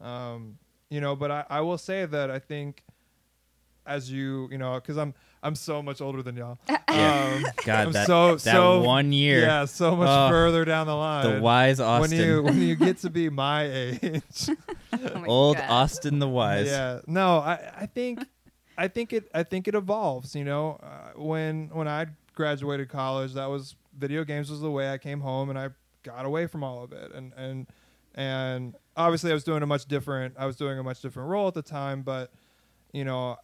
Um, 0.00 0.58
you 0.88 1.00
know, 1.00 1.14
but 1.16 1.30
I, 1.30 1.44
I 1.50 1.60
will 1.60 1.78
say 1.78 2.04
that 2.06 2.30
I 2.30 2.38
think 2.38 2.82
as 3.86 4.10
you, 4.10 4.48
you 4.50 4.58
know, 4.58 4.74
because 4.74 4.96
I'm 4.98 5.14
I'm 5.42 5.54
so 5.54 5.82
much 5.82 6.00
older 6.00 6.22
than 6.22 6.36
y'all. 6.36 6.58
Yeah. 6.90 7.34
Um, 7.36 7.44
god 7.64 7.86
I'm 7.86 7.92
that, 7.92 8.06
so 8.08 8.32
that 8.34 8.40
so 8.40 8.82
one 8.82 9.12
year 9.12 9.42
yeah, 9.42 9.64
so 9.64 9.94
much 9.94 10.08
Oh, 10.10 10.28
further 10.28 10.64
down 10.64 10.88
the 10.88 10.96
line. 10.96 11.34
the 11.36 11.40
wise 11.40 11.78
austin 11.78 12.18
when 12.18 12.26
you 12.28 12.42
when 12.42 12.60
you 12.60 12.74
get 12.74 12.98
to 12.98 13.10
be 13.20 13.30
my 13.30 13.62
age, 13.70 14.48
Oh 14.92 15.20
my 15.20 15.26
old 15.28 15.56
God. 15.56 15.66
austin 15.70 16.18
the 16.18 16.26
wise 16.28 16.66
Yeah. 16.66 16.98
No, 17.06 17.38
I, 17.38 17.72
I 17.82 17.86
think 17.86 18.24
I 18.76 18.88
think 18.88 19.12
it 19.12 19.30
I 19.32 19.44
think 19.44 19.68
it 19.68 19.76
evolves, 19.76 20.34
you 20.34 20.42
know. 20.44 20.80
Uh, 20.82 21.12
when 21.20 21.68
when 21.72 21.86
I 21.86 22.06
graduated 22.34 22.88
college, 22.88 23.34
that 23.34 23.46
was 23.46 23.76
video 23.96 24.24
games 24.24 24.50
was 24.50 24.60
the 24.60 24.70
way 24.70 24.90
I 24.92 24.98
came 24.98 25.20
home 25.20 25.48
and 25.48 25.56
I 25.58 25.68
got 26.02 26.24
away 26.26 26.48
from 26.48 26.64
all 26.64 26.82
of 26.82 26.92
it. 26.92 27.12
And 27.14 27.32
and 27.36 27.68
and 28.14 28.74
obviously 28.96 29.30
I 29.30 29.34
was 29.34 29.44
doing 29.44 29.62
a 29.62 29.66
much 29.66 29.86
different 29.86 30.34
I 30.38 30.46
was 30.46 30.56
doing 30.56 30.78
a 30.78 30.82
much 30.82 31.00
different 31.00 31.28
role 31.28 31.48
at 31.48 31.54
the 31.54 31.62
time, 31.62 32.02
but 32.02 32.32
you 32.92 33.04
know, 33.04 33.36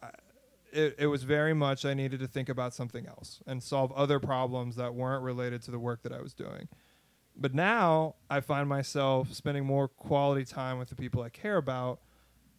it, 0.73 0.95
it 0.99 1.07
was 1.07 1.23
very 1.23 1.53
much 1.53 1.85
I 1.85 1.93
needed 1.93 2.19
to 2.19 2.27
think 2.27 2.49
about 2.49 2.73
something 2.73 3.07
else 3.07 3.39
and 3.47 3.63
solve 3.63 3.91
other 3.93 4.19
problems 4.19 4.75
that 4.75 4.93
weren't 4.93 5.23
related 5.23 5.61
to 5.63 5.71
the 5.71 5.79
work 5.79 6.03
that 6.03 6.11
I 6.11 6.21
was 6.21 6.33
doing. 6.33 6.67
But 7.39 7.53
now 7.53 8.15
I 8.29 8.41
find 8.41 8.67
myself 8.67 9.31
spending 9.33 9.65
more 9.65 9.87
quality 9.87 10.43
time 10.43 10.79
with 10.79 10.89
the 10.89 10.95
people 10.95 11.21
I 11.23 11.29
care 11.29 11.57
about 11.57 11.99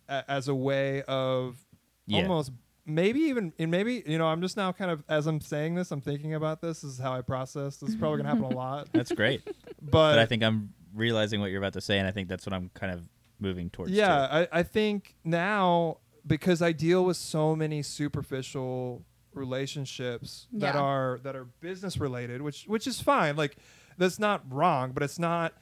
a- 0.09 0.25
as 0.31 0.49
a 0.49 0.55
way 0.55 1.03
of 1.03 1.59
Yeah. 2.07 2.23
almost 2.23 2.53
maybe 2.89 3.21
even 3.21 3.53
and 3.59 3.71
maybe 3.71 4.03
you 4.07 4.19
know 4.19 4.27
I'm 4.27 4.41
just 4.41 4.57
now 4.57 4.73
kind 4.73 4.91
of 4.91 5.05
as 5.09 5.27
I'm 5.27 5.41
saying 5.41 5.75
this 5.75 5.93
I'm 5.93 6.01
thinking 6.01 6.35
about 6.35 6.61
this, 6.61 6.81
this 6.81 6.93
is 6.93 6.99
how 6.99 7.13
I 7.13 7.21
process. 7.21 7.77
This 7.77 7.91
is 7.91 7.97
probably 7.97 8.19
gonna 8.19 8.31
happen 8.31 8.45
a 8.45 8.49
lot. 8.57 8.89
That's 8.93 9.13
great. 9.13 9.43
But, 9.81 9.93
but 9.93 10.19
i 10.19 10.27
think 10.27 10.43
i'm 10.43 10.75
realizing 10.93 11.41
what 11.41 11.51
you're 11.51 11.61
about 11.61 11.75
to 11.75 11.81
say 11.81 11.99
and 11.99 12.07
i 12.07 12.11
think 12.11 12.29
that's 12.29 12.45
what 12.45 12.53
i'm 12.53 12.69
kind 12.75 12.93
of 12.93 13.09
moving 13.39 13.71
towards 13.71 13.93
yeah 13.93 14.27
I, 14.29 14.59
I 14.59 14.63
think 14.65 15.15
now 15.25 15.99
because 16.29 16.63
I 16.63 16.73
deal 16.73 17.05
with 17.05 17.17
so 17.17 17.57
many 17.57 17.83
superficial 17.83 19.05
relationships 19.33 20.47
that 20.53 20.75
are 20.75 21.21
that 21.23 21.37
are 21.37 21.45
business 21.61 21.99
related 21.99 22.43
which 22.43 22.65
which 22.67 22.87
is 22.87 23.01
fine. 23.01 23.37
Like 23.37 23.57
that's 23.97 24.19
not 24.19 24.43
wrong 24.53 24.93
but 24.93 25.03
it's 25.03 25.19
not 25.19 25.55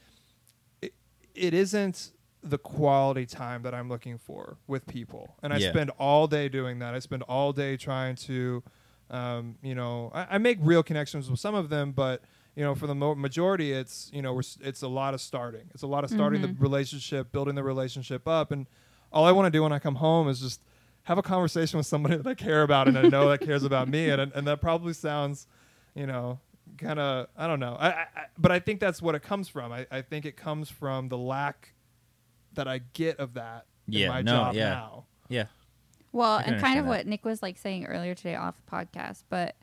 it, 0.83 0.95
it 1.35 1.55
isn't 1.55 2.13
the 2.51 2.59
quality 2.59 3.27
time 3.27 3.63
that 3.63 3.75
I'm 3.75 3.89
looking 3.89 4.19
for 4.19 4.57
with 4.67 4.87
people 4.87 5.37
and 5.43 5.53
I 5.53 5.59
Yeah. 5.59 5.71
spend 5.71 5.91
all 5.99 6.27
day 6.27 6.49
doing 6.49 6.79
that 6.81 6.95
I 6.95 6.99
spend 7.01 7.23
all 7.25 7.53
day 7.53 7.77
trying 7.77 8.17
to 8.17 8.63
um, 9.11 9.57
you 9.63 9.75
know 9.75 10.11
I, 10.15 10.27
I 10.33 10.39
make 10.39 10.59
real 10.61 10.83
connections 10.83 11.31
with 11.31 11.39
some 11.41 11.55
of 11.55 11.69
them 11.69 11.93
but 11.93 12.23
you 12.57 12.65
know 12.65 12.75
for 12.75 12.87
the 12.87 12.95
mo- 12.95 13.15
majority 13.15 13.73
it's 13.73 14.11
you 14.13 14.23
know 14.23 14.33
we're, 14.35 14.43
it's 14.61 14.83
a 14.83 14.89
lot 14.89 15.15
of 15.15 15.21
starting 15.21 15.69
it's 15.75 15.83
a 15.83 15.87
lot 15.87 16.05
of 16.05 16.11
starting 16.11 16.41
the 16.43 16.49
Mhm. 16.49 16.61
relationship 16.61 17.31
building 17.33 17.55
the 17.55 17.63
relationship 17.63 18.27
up 18.27 18.51
and 18.51 18.67
all 19.13 19.25
I 19.25 19.33
want 19.33 19.47
to 19.47 19.51
do 19.51 19.63
when 19.63 19.73
I 19.73 19.79
come 19.79 19.97
home 19.97 20.29
is 20.29 20.41
just 20.41 20.61
have 21.05 21.19
a 21.19 21.23
conversation 21.23 21.77
with 21.77 21.87
somebody 21.87 22.17
that 22.21 22.27
I 22.27 22.35
care 22.35 22.63
about 22.63 22.89
and 22.89 22.99
I 22.99 23.09
know 23.09 23.29
that 23.29 23.41
cares 23.41 23.63
about 23.65 23.89
me 23.89 24.09
and 24.11 24.33
and 24.35 24.47
that 24.47 24.61
probably 24.61 24.93
sounds 24.93 25.47
you 25.95 26.07
know 26.07 26.41
kind 26.79 26.99
of 26.99 27.29
I 27.37 27.47
don't 27.47 27.61
know. 27.61 27.77
I, 27.79 27.89
I, 27.89 27.93
I 28.17 28.25
but 28.37 28.51
I 28.51 28.59
think 28.59 28.81
that's 28.81 29.01
what 29.01 29.15
it 29.15 29.23
comes 29.23 29.49
from. 29.49 29.71
I, 29.73 29.87
I 29.91 30.03
think 30.03 30.25
it 30.27 30.37
comes 30.37 30.69
from 30.69 31.09
the 31.09 31.17
lack 31.17 31.73
that 32.57 32.69
I 32.69 32.81
get 32.93 33.19
of 33.19 33.35
that 33.35 33.67
in 33.87 33.95
Yeah, 33.95 34.09
my 34.09 34.23
no, 34.23 34.33
job 34.33 34.55
yeah. 34.55 34.69
now. 34.71 35.05
Yeah. 35.29 35.47
Well, 36.13 36.39
and 36.39 36.61
kind 36.61 36.79
of 36.79 36.85
that. 36.87 36.91
what 36.91 37.07
Nick 37.07 37.25
was 37.25 37.43
like 37.43 37.59
saying 37.59 37.87
earlier 37.87 38.15
today 38.15 38.35
off 38.37 38.57
the 38.65 38.71
podcast, 38.71 39.23
but 39.29 39.55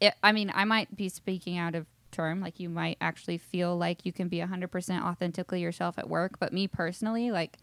it, 0.00 0.14
I 0.22 0.32
mean, 0.32 0.50
I 0.54 0.64
might 0.64 0.94
be 0.96 1.08
speaking 1.08 1.56
out 1.56 1.74
of 1.74 1.86
term. 2.10 2.40
Like, 2.40 2.60
you 2.60 2.68
might 2.68 2.98
actually 3.00 3.38
feel 3.38 3.76
like 3.76 4.04
you 4.04 4.12
can 4.12 4.28
be 4.28 4.38
100% 4.38 5.02
authentically 5.02 5.60
yourself 5.60 5.98
at 5.98 6.08
work. 6.08 6.38
But 6.38 6.52
me 6.52 6.68
personally, 6.68 7.30
like, 7.30 7.58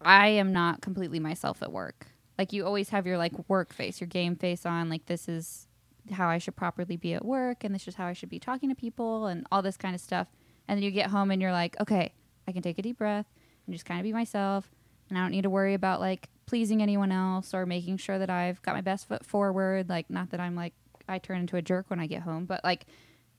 I 0.00 0.28
am 0.28 0.52
not 0.52 0.80
completely 0.80 1.20
myself 1.20 1.62
at 1.62 1.72
work. 1.72 2.06
Like, 2.38 2.52
you 2.52 2.64
always 2.64 2.90
have 2.90 3.06
your, 3.06 3.18
like, 3.18 3.32
work 3.48 3.72
face, 3.72 4.00
your 4.00 4.08
game 4.08 4.36
face 4.36 4.64
on. 4.66 4.88
Like, 4.88 5.06
this 5.06 5.28
is 5.28 5.68
how 6.12 6.28
I 6.28 6.38
should 6.38 6.56
properly 6.56 6.96
be 6.96 7.14
at 7.14 7.24
work, 7.24 7.64
and 7.64 7.74
this 7.74 7.88
is 7.88 7.96
how 7.96 8.06
I 8.06 8.12
should 8.12 8.28
be 8.28 8.38
talking 8.38 8.68
to 8.68 8.74
people, 8.74 9.26
and 9.26 9.46
all 9.50 9.62
this 9.62 9.76
kind 9.76 9.94
of 9.94 10.00
stuff. 10.00 10.28
And 10.68 10.76
then 10.78 10.82
you 10.84 10.90
get 10.90 11.10
home 11.10 11.30
and 11.30 11.40
you're 11.40 11.52
like, 11.52 11.78
okay, 11.80 12.12
I 12.48 12.52
can 12.52 12.62
take 12.62 12.78
a 12.78 12.82
deep 12.82 12.98
breath 12.98 13.26
and 13.66 13.74
just 13.74 13.84
kind 13.84 14.00
of 14.00 14.04
be 14.04 14.12
myself 14.12 14.70
and 15.08 15.18
I 15.18 15.22
don't 15.22 15.30
need 15.30 15.42
to 15.42 15.50
worry 15.50 15.74
about 15.74 16.00
like 16.00 16.28
pleasing 16.46 16.80
anyone 16.82 17.10
else 17.12 17.54
or 17.54 17.66
making 17.66 17.96
sure 17.98 18.18
that 18.18 18.30
I've 18.30 18.60
got 18.62 18.74
my 18.74 18.80
best 18.80 19.06
foot 19.08 19.24
forward. 19.24 19.88
Like, 19.88 20.08
not 20.10 20.30
that 20.30 20.40
I'm 20.40 20.54
like 20.56 20.74
I 21.08 21.18
turn 21.18 21.38
into 21.40 21.56
a 21.56 21.62
jerk 21.62 21.86
when 21.88 22.00
I 22.00 22.06
get 22.06 22.22
home, 22.22 22.44
but 22.46 22.62
like, 22.64 22.86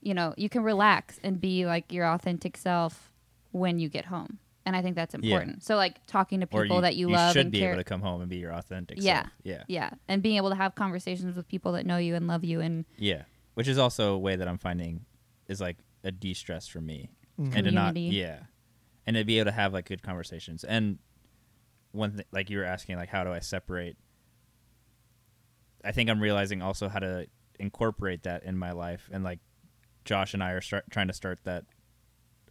you 0.00 0.14
know, 0.14 0.32
you 0.38 0.48
can 0.48 0.62
relax 0.62 1.18
and 1.22 1.38
be 1.40 1.66
like 1.66 1.92
your 1.92 2.06
authentic 2.06 2.56
self 2.56 3.10
when 3.50 3.78
you 3.78 3.88
get 3.90 4.06
home, 4.06 4.38
and 4.64 4.74
I 4.76 4.80
think 4.82 4.94
that's 4.96 5.14
Yeah. 5.14 5.20
important. 5.36 5.62
So, 5.64 5.76
like 5.76 6.04
talking 6.06 6.40
to 6.40 6.46
people 6.46 6.76
you, 6.76 6.80
that 6.82 6.96
you, 6.96 7.06
love. 7.06 7.10
you 7.10 7.16
love 7.16 7.32
should 7.34 7.40
and 7.46 7.52
be 7.52 7.58
care. 7.60 7.70
able 7.72 7.80
to 7.80 7.84
come 7.84 8.00
home 8.02 8.20
and 8.20 8.30
be 8.30 8.36
your 8.36 8.52
authentic 8.52 8.98
Yeah. 9.02 9.22
self. 9.22 9.32
Yeah. 9.42 9.62
yeah, 9.68 9.90
and 10.06 10.22
being 10.22 10.36
able 10.36 10.50
to 10.50 10.54
have 10.56 10.74
conversations 10.74 11.34
with 11.36 11.48
people 11.48 11.72
that 11.72 11.84
know 11.84 11.96
you 11.98 12.14
and 12.14 12.26
love 12.26 12.44
you, 12.44 12.60
and 12.60 12.84
Yeah. 12.96 13.22
Which 13.54 13.68
is 13.68 13.76
also 13.76 14.14
a 14.14 14.18
way 14.18 14.36
that 14.36 14.46
I'm 14.48 14.58
finding 14.58 15.04
is 15.48 15.60
like 15.60 15.78
a 16.04 16.10
de 16.12 16.32
stress 16.34 16.68
for 16.68 16.80
me. 16.80 17.10
Mhm. 17.38 17.54
And 17.56 17.64
to 17.64 17.70
not 17.70 17.96
yeah. 17.96 18.40
And 19.08 19.16
to 19.16 19.24
be 19.24 19.38
able 19.38 19.46
to 19.50 19.56
have 19.56 19.72
like 19.72 19.86
good 19.88 20.02
conversations. 20.02 20.64
And 20.64 20.98
one 21.92 22.12
thing 22.12 22.26
like 22.30 22.50
you 22.50 22.58
were 22.58 22.64
asking 22.64 22.96
like 22.96 23.08
how 23.08 23.24
do 23.24 23.32
I 23.32 23.38
separate 23.40 23.96
I 25.82 25.92
think 25.92 26.10
I'm 26.10 26.20
realizing 26.20 26.60
also 26.60 26.88
how 26.90 26.98
to 26.98 27.26
incorporate 27.58 28.24
that 28.24 28.44
in 28.44 28.58
my 28.58 28.72
life 28.72 29.08
and 29.10 29.24
like 29.24 29.38
Josh 30.04 30.34
and 30.34 30.42
I 30.42 30.50
are 30.52 30.60
start, 30.60 30.84
trying 30.90 31.06
to 31.08 31.14
start 31.14 31.38
that 31.44 31.64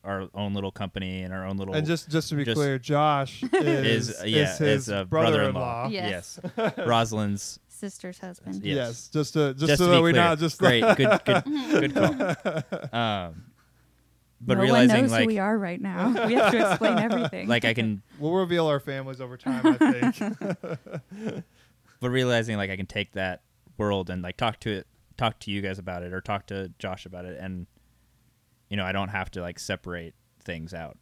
our 0.03 0.29
own 0.33 0.53
little 0.55 0.71
company 0.71 1.21
and 1.21 1.31
our 1.31 1.45
own 1.45 1.57
little 1.57 1.75
And 1.75 1.85
just 1.85 2.09
just 2.09 2.29
to 2.29 2.35
be 2.35 2.43
just- 2.45 2.55
clear, 2.55 2.79
Josh 2.79 3.43
is, 3.53 4.09
is 4.09 4.21
uh, 4.21 4.23
yeah 4.25 4.51
is 4.53 4.57
his 4.57 4.81
is 4.83 4.89
a 4.89 5.05
brother-in-law. 5.05 5.89
brother-in-law. 5.89 6.09
Yes. 6.09 6.39
Yes. 6.57 6.73
Rosalind's 6.87 7.59
sister's 7.67 8.17
husband. 8.17 8.63
Yes. 8.63 8.75
Yes. 8.75 9.07
just 9.09 9.33
to 9.33 9.53
just, 9.53 9.67
just, 9.67 9.77
so 9.77 9.85
to 9.85 9.91
that 9.91 9.97
be 9.97 10.03
we 10.03 10.11
clear. 10.13 10.23
not 10.23 10.39
just 10.39 10.57
great 10.57 10.81
good 10.97 11.21
good 11.25 11.43
good 11.93 11.93
call. 12.91 12.99
Um 12.99 13.43
but 14.39 14.55
no 14.57 14.63
realizing 14.63 14.89
one 14.95 15.01
knows 15.03 15.11
like 15.11 15.21
who 15.21 15.27
we 15.27 15.39
are 15.39 15.57
right 15.57 15.81
now. 15.81 16.09
we 16.27 16.33
have 16.35 16.51
to 16.51 16.69
explain 16.69 16.97
everything. 16.99 17.47
like 17.47 17.65
I 17.65 17.73
can 17.73 18.01
we'll 18.19 18.33
reveal 18.33 18.67
our 18.67 18.79
families 18.79 19.19
over 19.21 19.37
time. 19.37 19.65
I 19.81 20.11
think. 20.11 21.43
but 21.99 22.09
realizing 22.09 22.57
like 22.57 22.69
I 22.69 22.75
can 22.77 22.85
take 22.85 23.13
that 23.13 23.41
world 23.77 24.09
and 24.09 24.21
like 24.21 24.37
talk 24.37 24.59
to 24.61 24.69
it, 24.71 24.87
talk 25.17 25.39
to 25.41 25.51
you 25.51 25.61
guys 25.61 25.79
about 25.79 26.03
it, 26.03 26.13
or 26.13 26.21
talk 26.21 26.47
to 26.47 26.71
Josh 26.79 27.05
about 27.05 27.25
it, 27.25 27.37
and 27.39 27.67
you 28.69 28.77
know 28.77 28.85
I 28.85 28.91
don't 28.91 29.09
have 29.09 29.31
to 29.31 29.41
like 29.41 29.59
separate 29.59 30.13
things 30.43 30.73
out. 30.73 30.97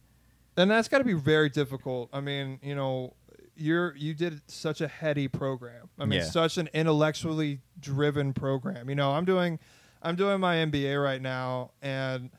and 0.56 0.70
that's 0.70 0.88
got 0.88 0.98
to 0.98 1.04
be 1.04 1.12
very 1.14 1.48
difficult. 1.48 2.08
I 2.12 2.20
mean, 2.20 2.58
you 2.62 2.74
know, 2.74 3.14
you're 3.56 3.94
you 3.96 4.14
did 4.14 4.40
such 4.50 4.80
a 4.80 4.88
heady 4.88 5.28
program. 5.28 5.88
I 5.98 6.04
mean, 6.06 6.20
Yeah. 6.20 6.26
such 6.26 6.56
an 6.58 6.68
intellectually 6.72 7.60
driven 7.78 8.32
program. 8.32 8.88
You 8.88 8.94
know, 8.96 9.12
I'm 9.12 9.24
doing 9.24 9.58
I'm 10.02 10.16
doing 10.16 10.40
my 10.40 10.56
MBA 10.56 11.02
right 11.02 11.20
now, 11.20 11.72
and 11.82 12.30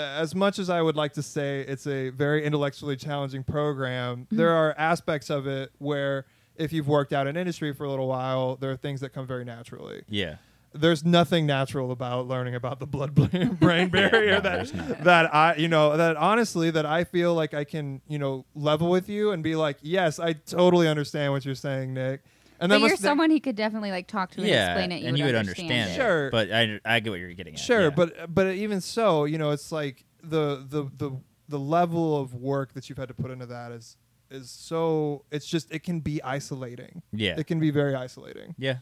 as 0.00 0.34
much 0.34 0.58
as 0.58 0.70
I 0.70 0.82
would 0.82 0.96
like 0.96 1.12
to 1.14 1.22
say 1.22 1.60
it's 1.60 1.86
a 1.86 2.10
very 2.10 2.44
intellectually 2.44 2.96
challenging 2.96 3.44
program, 3.44 4.22
mm-hmm. 4.24 4.36
there 4.36 4.50
are 4.50 4.74
aspects 4.76 5.30
of 5.30 5.46
it 5.46 5.72
where 5.78 6.26
if 6.56 6.72
you've 6.72 6.88
worked 6.88 7.12
out 7.12 7.26
in 7.26 7.36
industry 7.36 7.72
for 7.72 7.84
a 7.84 7.90
little 7.90 8.08
while, 8.08 8.56
there 8.56 8.70
are 8.70 8.76
things 8.76 9.00
that 9.00 9.10
come 9.10 9.26
very 9.26 9.44
naturally. 9.44 10.02
Yeah, 10.08 10.36
there's 10.72 11.04
nothing 11.04 11.46
natural 11.46 11.90
about 11.90 12.28
learning 12.28 12.54
about 12.54 12.78
the 12.78 12.86
blood 12.86 13.14
brain 13.60 13.88
barrier 13.88 14.34
no, 14.34 14.40
that 14.40 15.04
that 15.04 15.34
I 15.34 15.56
you 15.56 15.68
know 15.68 15.96
that 15.96 16.16
honestly 16.16 16.70
that 16.70 16.86
I 16.86 17.04
feel 17.04 17.34
like 17.34 17.54
I 17.54 17.64
can 17.64 18.00
you 18.06 18.18
know 18.18 18.44
level 18.54 18.88
with 18.88 19.08
you 19.08 19.32
and 19.32 19.42
be 19.42 19.56
like 19.56 19.78
yes 19.82 20.18
I 20.18 20.34
totally 20.34 20.86
understand 20.86 21.32
what 21.32 21.44
you're 21.44 21.54
saying 21.54 21.94
Nick 21.94 22.22
and 22.60 22.68
but 22.70 22.74
that 22.76 22.80
you're 22.80 22.90
must 22.90 23.02
someone 23.02 23.30
he 23.30 23.40
could 23.40 23.56
definitely 23.56 23.90
like 23.90 24.06
talk 24.06 24.30
to 24.32 24.40
and 24.40 24.48
yeah, 24.48 24.72
explain 24.72 24.92
it. 24.92 25.02
You 25.02 25.08
and 25.08 25.14
would 25.14 25.18
you 25.18 25.24
would 25.26 25.34
understand, 25.34 25.70
understand, 25.70 25.90
it. 25.90 25.92
it. 25.92 25.96
Sure. 25.96 26.30
But 26.30 26.52
I 26.52 26.80
I 26.84 27.00
get 27.00 27.10
what 27.10 27.18
you're 27.18 27.32
getting 27.32 27.54
at. 27.54 27.60
sure 27.60 27.82
yeah. 27.84 27.90
but 27.90 28.32
but 28.34 28.46
even 28.48 28.80
so 28.80 29.24
you 29.24 29.38
know 29.38 29.50
it's 29.50 29.72
like 29.72 30.04
the 30.22 30.64
the 30.68 30.84
the 30.96 31.16
the 31.48 31.58
level 31.58 32.20
of 32.20 32.34
work 32.34 32.74
that 32.74 32.88
you've 32.88 32.98
had 32.98 33.08
to 33.08 33.14
put 33.14 33.30
into 33.30 33.46
that 33.46 33.72
is 33.72 33.96
is 34.30 34.50
so 34.50 35.24
it's 35.32 35.46
just 35.46 35.72
it 35.72 35.82
can 35.82 36.00
be 36.00 36.22
isolating 36.22 37.02
yeah, 37.12 37.34
it 37.36 37.46
can 37.46 37.58
be 37.58 37.70
very 37.70 37.94
isolating 37.96 38.54
yeah, 38.58 38.76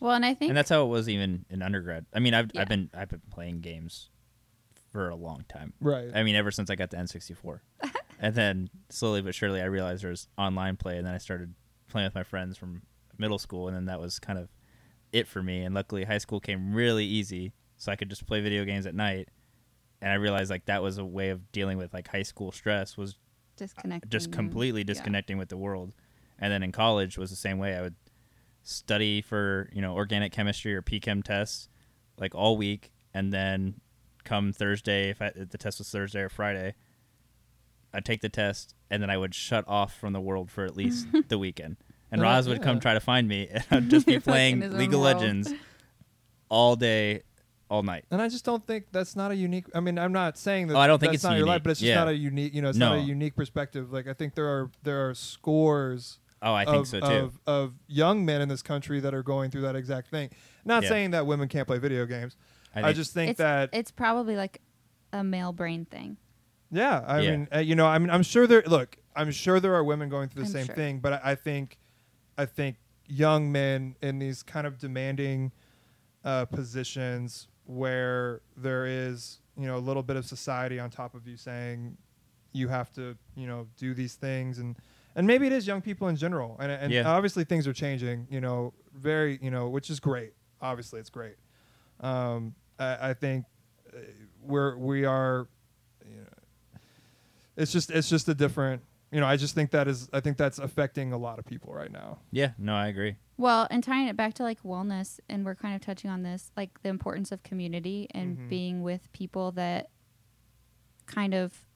Well, 0.00 0.12
and 0.12 0.26
I 0.26 0.34
think 0.34 0.50
and 0.50 0.56
that's 0.56 0.68
how 0.68 0.84
it 0.84 0.88
was 0.88 1.08
even 1.08 1.46
in 1.48 1.62
undergrad. 1.62 2.04
I 2.12 2.18
mean, 2.18 2.34
I've 2.34 2.50
Yeah. 2.52 2.62
I've 2.62 2.68
been 2.68 2.90
I've 2.92 3.08
been 3.08 3.22
playing 3.30 3.60
games 3.60 4.10
for 4.92 5.08
a 5.08 5.14
long 5.16 5.44
time. 5.48 5.72
right 5.80 6.10
I 6.14 6.22
mean, 6.24 6.34
ever 6.34 6.50
since 6.50 6.68
I 6.68 6.74
got 6.74 6.90
the 6.90 6.98
N64, 6.98 7.60
and 8.20 8.34
then 8.34 8.68
slowly 8.90 9.22
but 9.22 9.34
surely 9.34 9.62
I 9.62 9.66
realized 9.66 10.02
there 10.02 10.10
was 10.10 10.28
online 10.36 10.76
play, 10.76 10.98
and 10.98 11.06
then 11.06 11.14
I 11.14 11.18
started 11.18 11.54
playing 11.88 12.06
with 12.06 12.14
my 12.14 12.24
friends 12.24 12.58
from 12.58 12.82
middle 13.18 13.38
school, 13.38 13.68
and 13.68 13.76
then 13.76 13.86
that 13.86 14.00
was 14.00 14.18
kind 14.18 14.38
of 14.38 14.48
it 15.12 15.26
for 15.26 15.42
me. 15.42 15.62
And 15.62 15.74
luckily, 15.74 16.04
high 16.04 16.18
school 16.18 16.40
came 16.40 16.74
really 16.74 17.04
easy, 17.04 17.52
so 17.76 17.92
I 17.92 17.96
could 17.96 18.08
just 18.08 18.26
play 18.26 18.40
video 18.40 18.64
games 18.64 18.86
at 18.86 18.94
night. 18.94 19.28
And 20.00 20.10
I 20.10 20.14
realized 20.14 20.50
like 20.50 20.66
that 20.66 20.82
was 20.82 20.98
a 20.98 21.04
way 21.04 21.30
of 21.30 21.50
dealing 21.52 21.78
with 21.78 21.94
like 21.94 22.08
high 22.08 22.22
school 22.22 22.52
stress 22.52 22.96
was 22.96 23.16
disconnecting. 23.56 24.10
just 24.10 24.30
completely 24.30 24.82
yeah. 24.82 24.86
disconnecting 24.86 25.38
with 25.38 25.48
the 25.48 25.56
world. 25.56 25.92
And 26.38 26.52
then 26.52 26.62
in 26.62 26.70
college 26.70 27.16
was 27.16 27.30
the 27.30 27.36
same 27.36 27.58
way. 27.58 27.74
I 27.74 27.80
would 27.80 27.94
study 28.62 29.22
for 29.22 29.70
you 29.72 29.80
know 29.80 29.94
organic 29.94 30.32
chemistry 30.32 30.74
or 30.74 30.82
PChem 30.82 31.22
tests 31.22 31.68
like 32.18 32.34
all 32.34 32.56
week, 32.56 32.92
and 33.14 33.32
then 33.32 33.80
come 34.24 34.52
Thursday, 34.52 35.10
if, 35.10 35.22
I, 35.22 35.32
if 35.34 35.50
the 35.50 35.58
test 35.58 35.78
was 35.78 35.88
Thursday 35.88 36.20
or 36.20 36.28
Friday, 36.28 36.74
I'd 37.94 38.04
take 38.04 38.20
the 38.20 38.28
test, 38.28 38.74
and 38.90 39.02
then 39.02 39.08
I 39.08 39.16
would 39.16 39.34
shut 39.34 39.64
off 39.66 39.96
from 39.98 40.12
the 40.12 40.20
world 40.20 40.50
for 40.50 40.64
at 40.64 40.76
least 40.76 41.06
the 41.28 41.38
weekend. 41.38 41.76
And 42.12 42.20
Well, 42.22 42.30
Roz 42.32 42.48
would 42.48 42.62
come 42.62 42.78
try 42.80 42.94
to 42.94 43.00
find 43.00 43.26
me, 43.26 43.48
and 43.50 43.64
I'd 43.70 43.90
just 43.90 44.06
be 44.06 44.18
playing 44.20 44.60
his 44.62 44.72
own 44.72 44.78
League 44.78 44.94
of 44.94 45.00
world. 45.00 45.16
Legends 45.16 45.52
all 46.48 46.76
day, 46.76 47.22
all 47.68 47.82
night. 47.82 48.04
And 48.10 48.22
I 48.22 48.28
just 48.28 48.44
don't 48.44 48.64
think 48.64 48.86
that's 48.92 49.16
not 49.16 49.30
a 49.32 49.34
unique. 49.36 49.64
I 49.74 49.80
mean, 49.80 49.98
I'm 49.98 50.12
not 50.12 50.38
saying 50.38 50.68
that. 50.68 50.76
Oh, 50.76 50.78
I 50.80 50.86
don't 50.86 50.98
think 51.00 51.10
that's 51.12 51.16
it's 51.16 51.24
not 51.24 51.36
your 51.36 51.46
life, 51.46 51.62
but 51.62 51.70
it's 51.70 51.80
just 51.80 51.88
Yeah. 51.88 51.96
not 51.96 52.08
a 52.08 52.14
unique. 52.16 52.54
You 52.54 52.62
know, 52.62 52.68
it's 52.68 52.78
not 52.78 52.96
a 52.98 53.00
unique 53.00 53.34
perspective. 53.34 53.92
Like 53.92 54.06
I 54.06 54.12
think 54.12 54.34
there 54.34 54.46
are 54.46 54.70
there 54.82 55.08
are 55.08 55.14
scores 55.14 56.18
Oh, 56.42 56.52
I 56.52 56.64
think 56.64 56.76
of, 56.76 56.86
so 56.88 57.00
too. 57.00 57.06
of 57.06 57.38
of 57.46 57.74
young 57.88 58.24
men 58.24 58.40
in 58.40 58.48
this 58.48 58.62
country 58.62 59.00
that 59.00 59.14
are 59.14 59.22
going 59.22 59.50
through 59.50 59.62
that 59.62 59.74
exact 59.74 60.08
thing. 60.08 60.30
Not 60.64 60.82
Yeah. 60.84 60.88
saying 60.90 61.10
that 61.12 61.26
women 61.26 61.48
can't 61.48 61.66
play 61.66 61.78
video 61.78 62.06
games. 62.06 62.36
I, 62.74 62.82
think- 62.82 62.96
just 62.96 63.14
think 63.14 63.30
it's, 63.32 63.38
that 63.38 63.70
it's 63.72 63.90
probably 63.90 64.36
like 64.36 64.60
a 65.12 65.24
male 65.24 65.52
brain 65.52 65.86
thing. 65.86 66.18
yeah. 66.70 67.02
I 67.06 67.20
Yeah. 67.20 67.30
mean, 67.30 67.48
uh, 67.54 67.58
you 67.58 67.74
know, 67.74 67.86
I 67.86 67.98
mean, 67.98 68.10
I'm 68.10 68.22
sure 68.22 68.46
there. 68.46 68.62
Look, 68.66 68.96
I'm 69.16 69.30
sure 69.30 69.58
there 69.60 69.74
are 69.74 69.82
women 69.82 70.08
going 70.10 70.28
through 70.28 70.42
the 70.42 70.48
I'm 70.48 70.52
same 70.52 70.66
sure. 70.66 70.74
thing, 70.74 70.98
but 71.00 71.14
I, 71.14 71.20
I 71.32 71.34
think, 71.36 71.78
I 72.38 72.44
think 72.46 72.76
young 73.06 73.50
men 73.52 73.96
in 74.02 74.18
these 74.18 74.42
kind 74.42 74.66
of 74.66 74.78
demanding 74.78 75.52
uh, 76.24 76.44
positions 76.46 77.48
where 77.64 78.40
there 78.56 78.86
is, 78.86 79.40
you 79.56 79.66
know, 79.66 79.76
a 79.76 79.80
little 79.80 80.02
bit 80.02 80.16
of 80.16 80.24
society 80.26 80.78
on 80.78 80.90
top 80.90 81.14
of 81.14 81.26
you 81.26 81.36
saying 81.36 81.96
you 82.52 82.68
have 82.68 82.92
to, 82.94 83.16
you 83.36 83.46
know, 83.46 83.66
do 83.76 83.94
these 83.94 84.14
things 84.14 84.58
and. 84.58 84.76
And 85.18 85.26
maybe 85.26 85.46
it 85.46 85.52
is 85.54 85.66
young 85.66 85.80
people 85.80 86.08
in 86.08 86.16
general, 86.16 86.58
and, 86.60 86.70
and 86.70 86.92
Yeah. 86.92 87.08
obviously 87.10 87.42
things 87.44 87.66
are 87.66 87.72
changing. 87.72 88.26
You 88.28 88.42
know, 88.42 88.74
very, 88.94 89.38
you 89.40 89.50
know, 89.50 89.70
which 89.70 89.88
is 89.88 89.98
great. 89.98 90.34
Obviously, 90.60 91.00
it's 91.00 91.08
great. 91.08 91.36
Um, 92.00 92.54
I, 92.78 93.08
I 93.10 93.14
think 93.14 93.46
uh, 93.94 94.00
we're 94.42 94.76
we 94.76 95.06
are, 95.06 95.48
you 96.06 96.16
know, 96.18 96.78
it's 97.56 97.72
just 97.72 97.90
it's 97.90 98.10
just 98.10 98.28
a 98.28 98.34
different. 98.34 98.82
You 99.12 99.20
know, 99.20 99.26
I 99.26 99.36
just 99.36 99.54
think 99.54 99.70
that 99.70 99.86
is 99.88 100.08
I 100.12 100.20
think 100.20 100.36
that's 100.36 100.58
affecting 100.58 101.12
a 101.12 101.18
lot 101.18 101.38
of 101.38 101.44
people 101.46 101.72
right 101.72 101.92
now. 101.92 102.18
yeah, 102.32 102.52
no, 102.58 102.74
I 102.74 102.88
agree. 102.88 103.16
Well, 103.38 103.66
and 103.70 103.84
tying 103.84 104.08
it 104.08 104.16
back 104.16 104.34
to 104.34 104.42
like 104.42 104.62
wellness, 104.62 105.20
and 105.28 105.44
we're 105.44 105.54
kind 105.54 105.74
of 105.74 105.80
touching 105.82 106.10
on 106.10 106.22
this, 106.22 106.50
like 106.56 106.82
the 106.82 106.88
importance 106.88 107.30
of 107.32 107.42
community 107.42 108.08
and 108.12 108.38
Mhm. 108.38 108.48
being 108.48 108.82
with 108.82 109.12
people 109.12 109.52
that 109.52 109.90
kind 111.06 111.34
of 111.34 111.66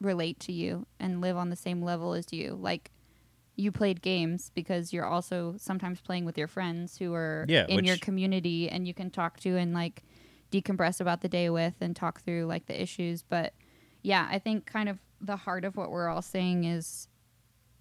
relate 0.00 0.38
to 0.40 0.52
you 0.52 0.86
and 1.00 1.20
live 1.20 1.36
on 1.36 1.50
the 1.50 1.56
same 1.56 1.82
level 1.82 2.12
as 2.14 2.32
you. 2.32 2.56
Like 2.60 2.90
you 3.56 3.72
played 3.72 4.02
games 4.02 4.50
because 4.54 4.92
you're 4.92 5.06
also 5.06 5.54
sometimes 5.58 6.00
playing 6.00 6.24
with 6.26 6.36
your 6.36 6.48
friends 6.48 6.98
who 6.98 7.14
are 7.14 7.46
Yeah, 7.48 7.66
in 7.68 7.84
your 7.84 7.96
community 7.96 8.68
and 8.68 8.86
you 8.86 8.92
can 8.94 9.10
talk 9.10 9.40
to 9.40 9.56
and 9.56 9.72
like 9.72 10.02
decompress 10.52 11.00
about 11.00 11.22
the 11.22 11.28
day 11.28 11.48
with 11.50 11.74
and 11.80 11.96
talk 11.96 12.20
through 12.20 12.44
like 12.46 12.66
the 12.66 12.80
issues. 12.80 13.22
But 13.22 13.54
yeah, 14.02 14.28
I 14.30 14.38
think 14.38 14.66
kind 14.66 14.88
of 14.88 15.00
the 15.20 15.36
heart 15.36 15.64
of 15.64 15.76
what 15.76 15.90
we're 15.90 16.08
all 16.08 16.22
saying 16.22 16.64
is 16.64 17.08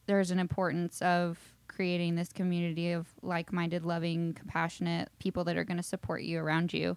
there's 0.05 0.31
an 0.31 0.39
importance 0.39 1.01
of 1.01 1.39
creating 1.67 2.15
this 2.15 2.31
community 2.31 2.91
of 2.91 3.07
like-minded, 3.21 3.83
loving, 3.83 4.33
compassionate 4.33 5.09
people 5.19 5.43
that 5.43 5.57
are 5.57 5.63
going 5.63 5.77
to 5.77 5.83
support 5.83 6.21
you 6.21 6.39
around 6.39 6.73
you. 6.73 6.95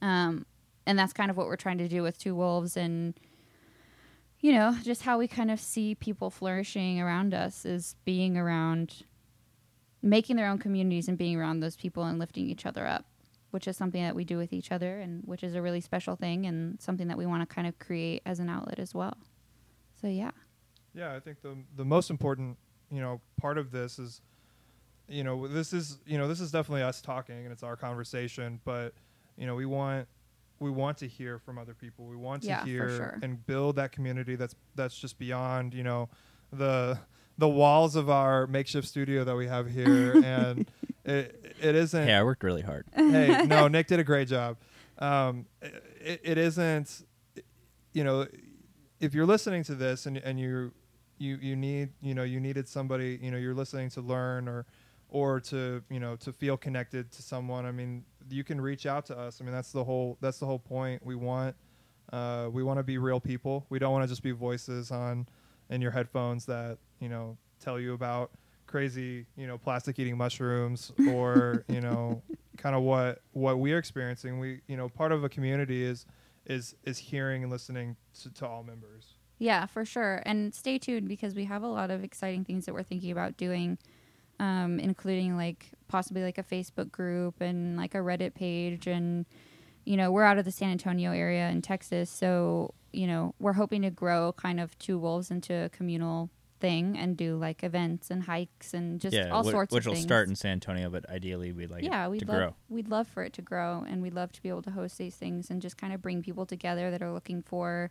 Um, 0.00 0.46
and 0.86 0.98
that's 0.98 1.12
kind 1.12 1.30
of 1.30 1.36
what 1.36 1.46
we're 1.46 1.56
trying 1.56 1.78
to 1.78 1.88
do 1.88 2.02
with 2.02 2.18
Two 2.18 2.34
Wolves 2.34 2.76
and 2.76 3.14
you 4.42 4.52
know, 4.52 4.76
just 4.82 5.02
how 5.02 5.18
we 5.18 5.28
kind 5.28 5.52
of 5.52 5.60
see 5.60 5.94
people 5.94 6.28
flourishing 6.28 7.00
around 7.00 7.32
us 7.32 7.64
is 7.64 7.94
being 8.04 8.36
around 8.36 9.04
making 10.02 10.34
their 10.34 10.48
own 10.48 10.58
communities 10.58 11.08
and 11.08 11.16
being 11.16 11.38
around 11.38 11.60
those 11.60 11.76
people 11.76 12.02
and 12.02 12.18
lifting 12.18 12.50
each 12.50 12.66
other 12.66 12.84
up, 12.84 13.06
which 13.52 13.68
is 13.68 13.76
something 13.76 14.02
that 14.02 14.16
we 14.16 14.24
do 14.24 14.36
with 14.36 14.52
each 14.52 14.72
other 14.72 14.98
and 14.98 15.22
which 15.26 15.44
is 15.44 15.54
a 15.54 15.62
really 15.62 15.80
special 15.80 16.16
thing 16.16 16.44
and 16.44 16.80
something 16.80 17.06
that 17.06 17.16
we 17.16 17.24
want 17.24 17.48
to 17.48 17.54
kind 17.54 17.68
of 17.68 17.78
create 17.78 18.20
as 18.26 18.40
an 18.40 18.48
outlet 18.48 18.80
as 18.80 18.92
well. 18.92 19.16
So 20.02 20.08
yeah. 20.08 20.32
Yeah, 20.94 21.14
I 21.14 21.20
think 21.20 21.40
the 21.40 21.56
the 21.76 21.84
most 21.84 22.10
important, 22.10 22.58
you 22.90 23.00
know, 23.00 23.20
part 23.40 23.56
of 23.56 23.70
this 23.70 23.98
is, 23.98 24.20
you 25.08 25.24
know, 25.24 25.48
this 25.48 25.72
is 25.72 25.98
you 26.06 26.18
know 26.18 26.28
this 26.28 26.40
is 26.40 26.50
definitely 26.50 26.82
us 26.82 27.00
talking 27.00 27.44
and 27.44 27.52
it's 27.52 27.62
our 27.62 27.76
conversation, 27.76 28.60
but 28.64 28.92
you 29.38 29.46
know 29.46 29.54
we 29.54 29.64
want 29.64 30.06
we 30.60 30.70
want 30.70 30.98
to 30.98 31.08
hear 31.08 31.38
from 31.38 31.56
other 31.58 31.74
people. 31.74 32.04
We 32.06 32.16
want 32.16 32.42
to 32.42 32.48
Yeah, 32.48 32.60
for 32.60 32.66
hear 32.66 32.88
sure. 32.88 33.18
and 33.22 33.46
build 33.46 33.76
that 33.76 33.92
community 33.92 34.36
that's 34.36 34.54
that's 34.74 34.98
just 34.98 35.18
beyond 35.18 35.72
you 35.72 35.82
know 35.82 36.08
the 36.52 36.98
the 37.38 37.48
walls 37.48 37.96
of 37.96 38.10
our 38.10 38.46
makeshift 38.46 38.86
studio 38.86 39.24
that 39.24 39.34
we 39.36 39.46
have 39.46 39.70
here, 39.70 40.20
and 40.22 40.66
it 41.04 41.54
it 41.60 41.74
isn't 41.74 42.06
Hey, 42.06 42.14
I 42.14 42.22
worked 42.22 42.42
really 42.44 42.62
hard. 42.62 42.86
hey, 42.94 43.42
no, 43.46 43.66
Nick 43.68 43.86
did 43.86 43.98
a 44.00 44.04
great 44.04 44.28
job. 44.28 44.58
Um, 44.98 45.46
it, 45.62 46.20
it 46.22 46.38
isn't, 46.38 47.04
you 47.94 48.04
know, 48.04 48.26
if 49.02 49.12
you're 49.12 49.26
listening 49.26 49.64
to 49.64 49.74
this 49.74 50.06
and 50.06 50.16
and 50.16 50.40
you 50.40 50.72
you 51.18 51.36
you 51.36 51.56
need 51.56 51.90
you 52.00 52.14
know 52.14 52.22
you 52.22 52.40
needed 52.40 52.66
somebody 52.66 53.18
you 53.20 53.30
know 53.30 53.36
you're 53.36 53.54
listening 53.54 53.90
to 53.90 54.00
learn 54.00 54.48
or 54.48 54.64
or 55.10 55.40
to 55.40 55.82
you 55.90 56.00
know 56.00 56.16
to 56.16 56.32
feel 56.32 56.56
connected 56.56 57.12
to 57.12 57.22
someone. 57.22 57.66
I 57.66 57.70
mean, 57.72 58.04
you 58.30 58.42
can 58.42 58.60
reach 58.60 58.86
out 58.86 59.04
to 59.06 59.18
us. 59.18 59.40
I 59.40 59.44
mean, 59.44 59.52
that's 59.52 59.70
the 59.70 59.84
whole 59.84 60.16
that's 60.20 60.38
the 60.38 60.46
whole 60.46 60.58
point. 60.58 61.04
We 61.04 61.14
want 61.14 61.54
uh, 62.12 62.48
we 62.50 62.62
want 62.62 62.78
to 62.78 62.82
be 62.82 62.96
real 62.98 63.20
people. 63.20 63.66
We 63.68 63.78
don't 63.78 63.92
want 63.92 64.04
to 64.04 64.08
just 64.08 64.22
be 64.22 64.32
voices 64.32 64.90
on 64.90 65.28
in 65.68 65.82
your 65.82 65.90
headphones 65.90 66.46
that 66.46 66.78
you 66.98 67.08
know 67.08 67.36
tell 67.60 67.78
you 67.78 67.92
about 67.92 68.30
crazy 68.66 69.26
you 69.36 69.46
know 69.46 69.58
plastic 69.58 69.98
eating 69.98 70.16
mushrooms 70.16 70.92
or 71.10 71.64
you 71.68 71.80
know 71.80 72.22
kind 72.56 72.74
of 72.74 72.82
what 72.82 73.20
what 73.32 73.58
we're 73.58 73.78
experiencing. 73.78 74.38
We 74.38 74.62
you 74.66 74.78
know 74.78 74.88
part 74.88 75.12
of 75.12 75.24
a 75.24 75.28
community 75.28 75.84
is 75.84 76.06
is 76.46 76.74
is 76.84 76.98
hearing 76.98 77.42
and 77.42 77.52
listening 77.52 77.96
to, 78.20 78.32
to 78.34 78.46
all 78.46 78.62
members. 78.62 79.14
Yeah, 79.38 79.66
for 79.66 79.84
sure. 79.84 80.22
And 80.24 80.54
stay 80.54 80.78
tuned 80.78 81.08
because 81.08 81.34
we 81.34 81.46
have 81.46 81.62
a 81.62 81.68
lot 81.68 81.90
of 81.90 82.04
exciting 82.04 82.44
things 82.44 82.64
that 82.66 82.74
we're 82.74 82.84
thinking 82.84 83.10
about 83.10 83.36
doing, 83.36 83.76
um, 84.38 84.78
including 84.78 85.36
like 85.36 85.70
possibly 85.88 86.22
like 86.22 86.38
a 86.38 86.44
Facebook 86.44 86.92
group 86.92 87.40
and 87.40 87.76
like 87.76 87.96
a 87.96 87.98
Reddit 87.98 88.34
page. 88.34 88.86
And, 88.86 89.26
you 89.84 89.96
know, 89.96 90.12
we're 90.12 90.22
out 90.22 90.38
of 90.38 90.44
the 90.44 90.52
San 90.52 90.70
Antonio 90.70 91.10
area 91.10 91.48
in 91.48 91.60
Texas. 91.60 92.08
So, 92.08 92.74
you 92.92 93.08
know, 93.08 93.34
we're 93.40 93.54
hoping 93.54 93.82
to 93.82 93.90
grow 93.90 94.32
kind 94.32 94.60
of 94.60 94.78
Two 94.78 94.96
Wolves 94.96 95.30
into 95.30 95.64
a 95.64 95.68
communal 95.68 96.30
thing 96.62 96.96
and 96.96 97.16
do 97.16 97.36
like 97.36 97.62
events 97.62 98.10
and 98.10 98.22
hikes 98.22 98.72
and 98.72 98.98
just 99.00 99.14
yeah, 99.14 99.28
all 99.28 99.42
whi- 99.44 99.50
sorts 99.50 99.74
which 99.74 99.82
of 99.84 99.90
will 99.90 99.94
things. 99.96 100.06
start 100.06 100.28
in 100.28 100.34
San 100.36 100.52
Antonio, 100.52 100.88
but 100.88 101.06
ideally 101.10 101.52
we'd 101.52 101.70
like 101.70 101.84
yeah, 101.84 102.06
it 102.06 102.10
we'd 102.10 102.20
to 102.20 102.26
love 102.26 102.36
grow. 102.38 102.54
we'd 102.70 102.88
love 102.88 103.06
for 103.06 103.22
it 103.22 103.34
to 103.34 103.42
grow, 103.42 103.84
and 103.86 104.00
we'd 104.00 104.14
love 104.14 104.32
to 104.32 104.40
be 104.42 104.48
able 104.48 104.62
to 104.62 104.70
host 104.70 104.96
these 104.96 105.14
things 105.16 105.50
and 105.50 105.60
just 105.60 105.76
kind 105.76 105.92
of 105.92 106.00
bring 106.00 106.22
people 106.22 106.46
together 106.46 106.90
that 106.90 107.02
are 107.02 107.12
looking 107.12 107.42
for, 107.42 107.90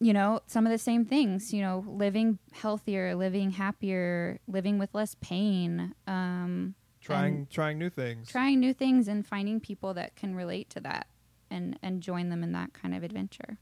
you 0.00 0.12
know, 0.12 0.40
some 0.46 0.66
of 0.66 0.72
the 0.72 0.78
same 0.78 1.04
things. 1.04 1.52
You 1.52 1.62
know, 1.62 1.84
living 1.86 2.38
healthier, 2.52 3.14
living 3.14 3.52
happier, 3.52 4.38
living 4.48 4.78
with 4.78 4.90
less 4.94 5.14
pain, 5.20 5.94
um, 6.06 6.74
Trying 7.00 7.46
trying 7.50 7.78
new 7.78 7.88
things. 7.90 8.28
trying 8.28 8.60
new 8.60 8.74
things, 8.74 9.08
and 9.08 9.26
finding 9.26 9.60
people 9.60 9.94
that 9.94 10.16
can 10.16 10.34
relate 10.34 10.68
to 10.70 10.80
that 10.80 11.06
and 11.50 11.78
and 11.82 12.02
join 12.02 12.28
them 12.28 12.42
in 12.42 12.52
that 12.52 12.72
kind 12.74 12.94
of 12.94 13.02
adventure. 13.02 13.58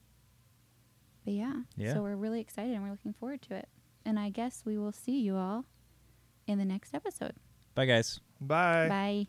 But 1.29 1.35
yeah, 1.35 1.57
Yeah. 1.77 1.93
so 1.93 2.01
we're 2.01 2.17
really 2.17 2.41
excited 2.41 2.73
and 2.73 2.83
we're 2.83 2.91
looking 2.91 3.13
forward 3.13 3.43
to 3.43 3.55
it. 3.55 3.69
And 4.07 4.19
I 4.19 4.31
guess 4.31 4.63
we 4.65 4.79
will 4.79 4.93
see 4.93 5.21
you 5.21 5.37
all 5.37 5.67
in 6.47 6.57
the 6.57 6.65
next 6.65 6.95
episode. 6.95 7.35
Bye, 7.75 7.85
guys. 7.85 8.19
Bye. 8.41 8.89
Bye. 8.89 9.27